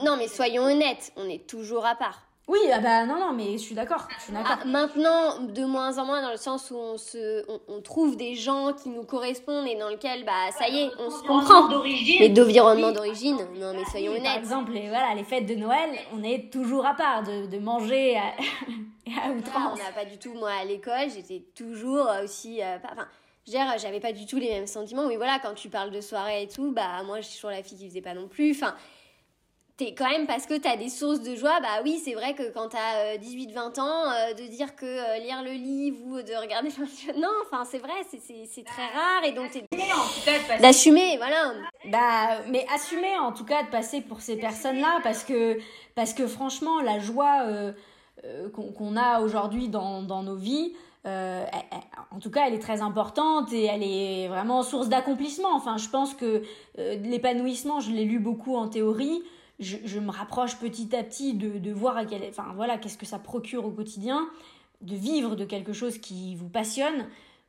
[0.00, 2.31] Non, mais soyons honnêtes, on est toujours à part.
[2.48, 4.08] Oui, ah bah non, non, mais je suis d'accord.
[4.34, 8.34] Ah, maintenant, de moins en moins, dans le sens où on, se, on, trouve des
[8.34, 11.68] gens qui nous correspondent et dans lequel, bah, ça y est, on se comprend.
[12.18, 14.24] Mais d'environnement d'origine, non, mais soyons honnêtes.
[14.24, 17.58] Par exemple, les, voilà, les fêtes de Noël, on est toujours à part de, de
[17.58, 18.32] manger à,
[19.24, 19.78] à outrance.
[19.80, 22.60] on n'a pas du tout, moi, à l'école, j'étais toujours aussi.
[22.60, 23.06] Euh, enfin,
[23.78, 25.06] j'avais pas du tout les mêmes sentiments.
[25.06, 27.62] Oui, voilà, quand tu parles de soirée et tout, bah, moi, je suis toujours la
[27.62, 28.50] fille qui faisait pas non plus.
[28.50, 28.74] Enfin
[29.76, 32.34] t'es quand même parce que tu as des sources de joie, bah oui, c'est vrai
[32.34, 36.22] que quand tu as 18-20 ans, euh, de dire que euh, lire le livre ou
[36.22, 36.68] de regarder
[37.16, 39.64] Non, enfin, c'est vrai, c'est très rare et donc t'es.
[40.60, 41.52] D'assumer, voilà.
[41.90, 45.58] Bah, mais assumer en tout cas de passer pour ces personnes-là parce que,
[45.94, 47.72] parce que franchement, la joie euh,
[48.52, 53.64] qu'on a aujourd'hui dans, dans, nos vies, en tout cas, elle est très importante et
[53.64, 55.54] elle est vraiment source d'accomplissement.
[55.54, 56.42] Enfin, je pense que
[56.76, 59.22] l'épanouissement, je l'ai lu beaucoup en théorie
[59.62, 63.06] je, me rapproche petit à petit de, de voir à quel, enfin, voilà, qu'est-ce que
[63.06, 64.28] ça procure au quotidien,
[64.80, 67.06] de vivre de quelque chose qui vous passionne,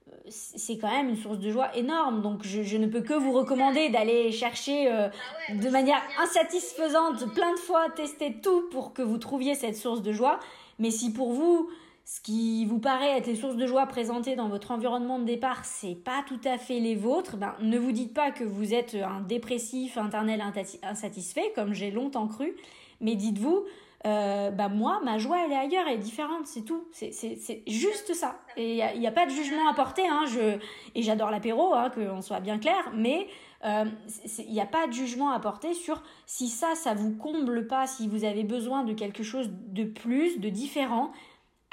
[0.09, 2.21] euh, c'est quand même une source de joie énorme.
[2.21, 7.33] Donc je, je ne peux que vous recommander d'aller chercher euh, ah de manière insatisfaisante
[7.33, 10.39] plein de fois, tester tout pour que vous trouviez cette source de joie.
[10.79, 11.69] Mais si pour vous,
[12.05, 15.63] ce qui vous paraît être les sources de joie présentées dans votre environnement de départ,
[15.63, 18.95] c'est pas tout à fait les vôtres, ben, ne vous dites pas que vous êtes
[18.95, 20.43] un dépressif, internel
[20.83, 22.55] insatisfait, comme j'ai longtemps cru,
[22.99, 23.65] mais dites-vous,
[24.05, 26.83] euh, bah moi, ma joie, elle est ailleurs, elle est différente, c'est tout.
[26.91, 28.37] C'est juste ça.
[28.57, 30.05] Et il n'y a, pas de jugement à porter.
[30.05, 30.57] Hein, je,
[30.93, 33.27] et j'adore l'apéro, hein, qu'on soit bien clair, mais
[33.63, 33.85] euh,
[34.39, 37.87] il n'y a pas de jugement à porter sur si ça, ça vous comble pas,
[37.87, 41.13] si vous avez besoin de quelque chose de plus, de différent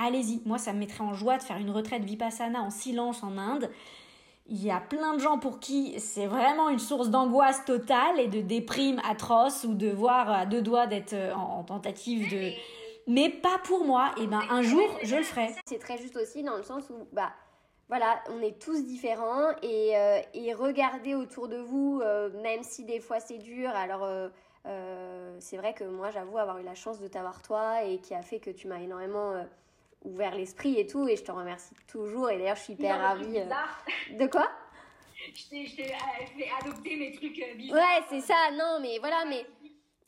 [0.01, 0.43] allez-y.
[0.45, 3.71] Moi, ça me mettrait en joie de faire une retraite vipassana en silence en Inde.
[4.47, 8.27] Il y a plein de gens pour qui c'est vraiment une source d'angoisse totale et
[8.27, 12.51] de déprime atroce ou de voir à deux doigts d'être euh, en, tentative de...
[13.07, 14.13] Mais pas pour moi.
[14.17, 15.51] Et eh ben un jour, je le ferai.
[15.67, 17.31] C'est très juste aussi dans le sens où, bah,
[17.89, 22.85] voilà, on est tous différents et, euh, et regardez autour de vous, euh, même si
[22.85, 23.71] des fois c'est dur.
[23.71, 24.09] Alors,
[25.39, 28.23] c'est vrai que moi, j'avoue avoir eu la chance de t'avoir toi et qui a
[28.23, 29.45] fait que tu m'as énormément
[30.03, 32.31] ouvert l'esprit et tout, et je te remercie toujours.
[32.31, 33.39] Et d'ailleurs, je suis hyper ravie.
[33.39, 34.51] Euh, de quoi?
[35.35, 37.77] Je t'ai euh, fait adopter mes trucs euh, bizarres.
[37.77, 39.47] Ouais, c'est ça, non, mais voilà, mais.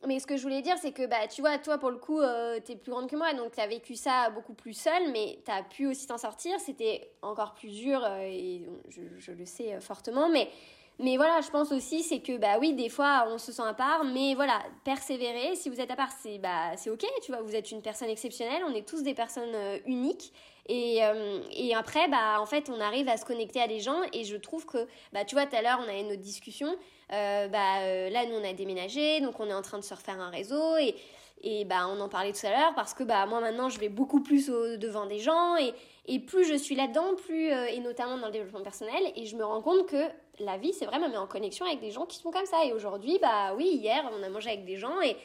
[0.04, 2.20] Mais ce que je voulais dire, c'est que bah, tu vois, toi, pour le coup,
[2.66, 5.38] tu es plus grande que moi, donc tu as vécu ça beaucoup plus seule, mais
[5.44, 6.58] tu as pu aussi t'en sortir.
[6.58, 10.50] C'était encore plus dur, et je, je, le sais fortement, mais
[10.98, 13.74] mais voilà, je pense aussi, c'est que, bah oui, des fois, on se sent à
[13.74, 15.56] part, mais voilà, persévérer.
[15.56, 18.62] Si vous êtes à part, c'est bah, ok, tu vois, vous êtes une personne exceptionnelle,
[18.68, 20.32] on est tous des personnes euh, uniques.
[20.68, 24.00] Et, euh, et, après, bah, en fait, on arrive à se connecter à des gens.
[24.12, 26.68] Et je trouve que, bah, tu vois, tout à l'heure, on avait notre discussion.
[27.12, 30.20] Euh, bah, là, nous, on a déménagé, donc on est en train de se refaire
[30.20, 30.76] un réseau.
[30.76, 30.94] Et,
[31.42, 33.88] et bah, on en parlait tout à l'heure parce que bah, moi, maintenant, je vais
[33.88, 35.56] beaucoup plus au devant des gens.
[35.56, 35.74] Et,
[36.06, 39.44] et plus je suis là-dedans, plus, et notamment dans le développement personnel, et je me
[39.44, 42.18] rends compte que la vie, c'est vrai, me met en connexion avec des gens qui
[42.18, 42.64] sont comme ça.
[42.64, 45.16] Et aujourd'hui, bah oui, hier, on a mangé avec des gens et,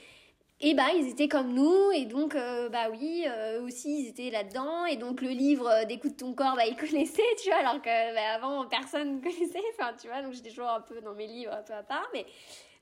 [0.59, 1.91] et bah ils étaient comme nous.
[1.91, 4.85] Et donc, euh, bah oui, euh, aussi, ils étaient là-dedans.
[4.85, 8.15] Et donc, le livre euh, D'écoute ton corps, bah ils connaissaient, tu vois, alors que
[8.15, 9.63] bah, avant, personne ne connaissait.
[9.77, 12.07] Enfin, tu vois, donc j'étais toujours un peu dans mes livres, un peu à part.
[12.13, 12.25] Mais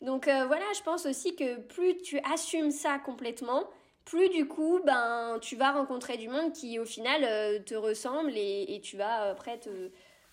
[0.01, 3.63] donc, voilà, je pense aussi que plus tu assumes ça complètement,
[4.05, 8.31] plus du coup, ben, tu vas rencontrer du monde qui au final euh, te ressemble
[8.35, 9.69] et, et, tu vas après te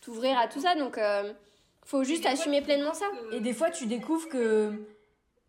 [0.00, 0.74] t'ouvrir à tout ça.
[0.74, 1.32] Donc, euh,
[1.84, 3.06] faut juste assumer pleinement ça.
[3.32, 4.72] Et des fois, tu découvres que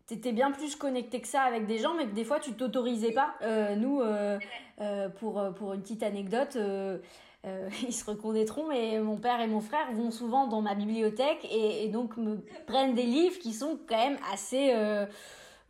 [0.06, 3.12] t'étais bien plus connecté que ça avec des gens, mais que des fois, tu t'autorisais
[3.12, 3.34] pas.
[3.42, 4.38] Euh, nous, euh,
[4.80, 6.98] euh, pour, pour une petite anecdote, euh,
[7.46, 11.44] euh, ils se reconnaîtront, mais mon père et mon frère vont souvent dans ma bibliothèque
[11.50, 14.72] et, et donc me prennent des livres qui sont quand même assez...
[14.74, 15.06] Euh,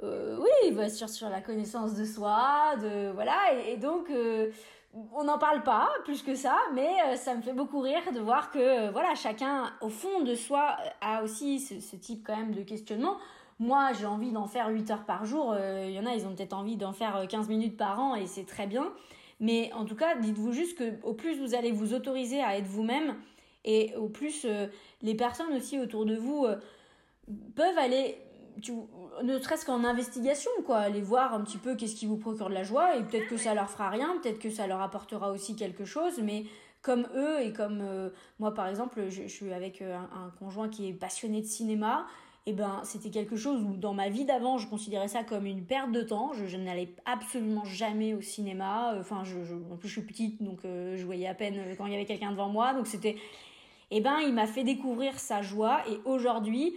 [0.05, 3.37] euh, oui, sur, sur la connaissance de soi, de voilà,
[3.67, 4.51] et, donc euh,
[5.13, 8.21] on n'en parle pas plus que ça, mais euh, ça me fait beaucoup rire de
[8.21, 12.63] voir que voilà, chacun au fond de soi a aussi ce, type quand même de
[12.63, 13.17] questionnement.
[13.59, 15.55] Moi, j'ai envie d'en faire 8 heures par jour.
[15.57, 18.27] Il y en a, ils ont peut-être envie d'en faire 15 minutes par an et
[18.27, 18.93] c'est très bien.
[19.39, 22.67] Mais en tout cas, dites-vous juste que au plus vous allez vous autoriser à être
[22.67, 23.15] vous-même
[23.65, 24.45] et au plus
[25.03, 26.47] les personnes aussi autour de vous
[27.55, 28.19] peuvent aller
[29.23, 32.55] ne serait-ce qu'en investigation, quoi, aller voir un petit peu qu'est-ce qui vous procure de
[32.55, 35.57] la joie, et peut-être que ça leur fera rien, peut-être que ça leur apportera aussi
[35.57, 36.45] quelque chose, mais
[36.83, 40.89] comme eux, et comme euh, moi par exemple, je, suis avec un, un, conjoint qui
[40.89, 42.07] est passionné de cinéma,
[42.47, 45.65] et ben c'était quelque chose où dans ma vie d'avant, je considérais ça comme une
[45.65, 49.39] perte de temps, je, n'allais absolument jamais au cinéma, enfin, je,
[49.73, 52.05] en plus je suis petite, donc euh, je voyais à peine quand il y avait
[52.05, 53.17] quelqu'un devant moi, donc c'était...
[53.91, 56.75] Et ben il m'a fait découvrir sa joie, et aujourd'hui,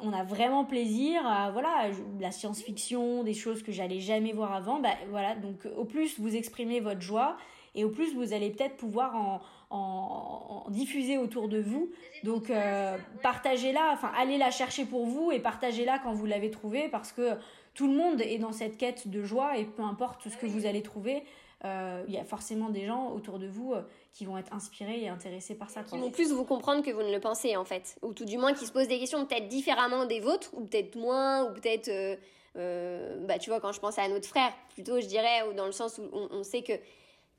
[0.00, 1.88] on a vraiment plaisir à voilà
[2.20, 4.80] la science-fiction, des choses que j'allais jamais voir avant.
[4.80, 7.36] Bah voilà, donc au plus vous exprimez votre joie
[7.74, 9.40] et au plus vous allez peut-être pouvoir en,
[9.70, 11.90] en, en, diffuser autour de vous.
[12.24, 16.88] Donc euh, partagez-la, enfin allez la chercher pour vous et partagez-la quand vous l'avez trouvée
[16.88, 17.32] parce que
[17.74, 20.66] tout le monde est dans cette quête de joie et peu importe ce que vous
[20.66, 21.22] allez trouver,
[21.64, 23.82] euh, il y a forcément des gens autour de vous euh,
[24.16, 25.82] qui vont être inspirés et intéressés par ça.
[25.82, 27.98] Qui vont plus vous comprendre que vous ne le pensez en fait.
[28.00, 30.96] Ou tout du moins qui se posent des questions peut-être différemment des vôtres, ou peut-être
[30.96, 31.88] moins, ou peut-être...
[31.88, 32.16] Euh,
[32.56, 35.66] euh, bah tu vois, quand je pense à notre frère, plutôt je dirais, ou dans
[35.66, 36.72] le sens où on, on sait que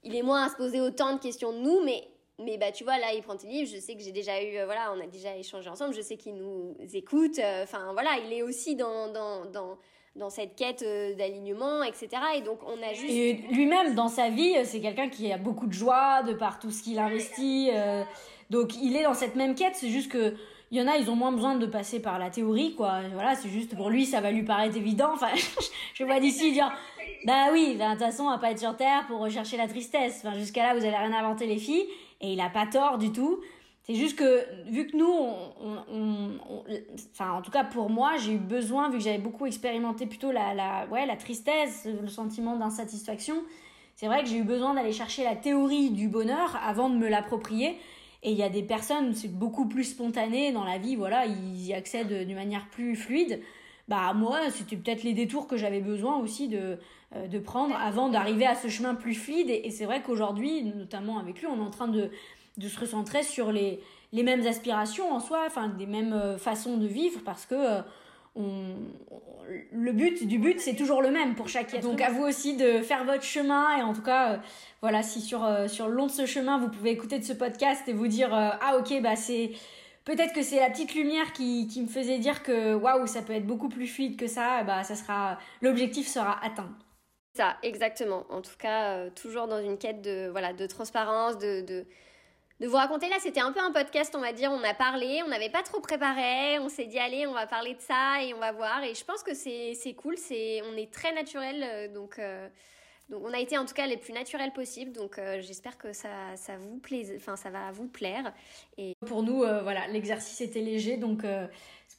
[0.04, 2.08] il est moins à se poser autant de questions de nous, mais
[2.38, 4.58] mais bah tu vois là il prend tes livres je sais que j'ai déjà eu
[4.58, 8.32] euh, voilà on a déjà échangé ensemble je sais qu'il nous écoute enfin voilà il
[8.32, 9.80] est aussi dans dans dans
[10.18, 12.10] dans cette quête euh, d'alignement, etc.
[12.36, 13.12] Et donc on a juste...
[13.12, 16.72] Et lui-même, dans sa vie, c'est quelqu'un qui a beaucoup de joie de par tout
[16.72, 17.70] ce qu'il investit.
[17.74, 18.04] Euh,
[18.50, 20.36] donc il est dans cette même quête, c'est juste que
[20.70, 23.00] il y en a, ils ont moins besoin de passer par la théorie, quoi.
[23.14, 25.12] Voilà, c'est juste pour lui, ça va lui paraître évident.
[25.14, 25.30] Enfin,
[25.94, 26.70] je vois d'ici dire,
[27.26, 30.22] bah oui, de toute façon, on va pas être sur Terre pour rechercher la tristesse.
[30.26, 31.86] Enfin, jusqu'à là, vous avez rien inventé, les filles.
[32.20, 33.40] Et il a pas tort du tout.
[33.88, 36.64] C'est juste que, vu que nous, on, on, on,
[37.14, 40.34] enfin, en tout cas pour moi, j'ai eu besoin, vu que j'avais beaucoup expérimenté plutôt
[40.34, 43.36] la, la, ouais, la tristesse, le sentiment d'insatisfaction,
[43.96, 47.08] c'est vrai que j'ai eu besoin d'aller chercher la théorie du bonheur avant de me
[47.08, 47.78] l'approprier.
[48.24, 51.66] Et il y a des personnes, c'est beaucoup plus spontané dans la vie, voilà, ils
[51.66, 53.42] y accèdent d'une manière plus fluide.
[53.88, 56.78] Bah moi, c'était peut-être les détours que j'avais besoin aussi de,
[57.16, 59.50] euh, de prendre avant d'arriver à ce chemin plus fluide.
[59.50, 62.12] Et, et c'est vrai qu'aujourd'hui, notamment avec lui, on est en train de
[62.58, 63.80] de se recentrer sur les,
[64.14, 67.82] les mêmes aspirations en soi, enfin des mêmes euh, façons de vivre parce que euh,
[68.36, 68.76] on,
[69.12, 69.22] on,
[69.72, 71.84] le but du but c'est toujours le même pour chaque être.
[71.84, 74.38] Donc à vous aussi de faire votre chemin et en tout cas euh,
[74.82, 77.34] voilà si sur euh, sur le long de ce chemin vous pouvez écouter de ce
[77.34, 79.52] podcast et vous dire ah ok bah c'est
[80.06, 83.34] peut-être que c'est la petite lumière qui, qui me faisait dire que waouh ça peut
[83.34, 86.70] être beaucoup plus fluide que ça bah ça sera l'objectif sera atteint.
[87.36, 88.26] Ça exactement.
[88.30, 91.86] En tout cas toujours dans une quête de voilà de transparence de, de
[92.60, 93.10] de vous raconter.
[93.10, 94.52] Là, c'était un peu un podcast, on va dire.
[94.52, 96.60] On a parlé, on n'avait pas trop préparé.
[96.60, 98.84] On s'est dit, allez, on va parler de ça et on va voir.
[98.84, 100.18] Et je pense que c'est, cool.
[100.18, 101.64] C'est, on est très naturel.
[101.64, 102.48] Euh, donc, euh,
[103.10, 104.92] donc, on a été en tout cas les plus naturels possibles.
[104.92, 108.34] Donc, euh, j'espère que ça, ça vous plaise, enfin, ça va vous plaire.
[108.78, 110.98] Et pour nous, euh, voilà, l'exercice était léger.
[110.98, 111.24] Donc,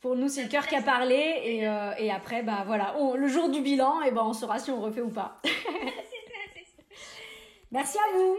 [0.02, 1.14] pour nous, c'est le cœur qui a parlé.
[1.14, 1.58] Et,
[2.04, 4.80] et après, bah voilà, on, le jour du bilan, et ben, on saura si on
[4.80, 5.40] refait ou pas.
[7.70, 8.36] Merci à vous.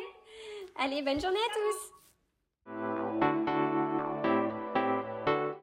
[0.78, 1.99] Allez, bonne journée à tous.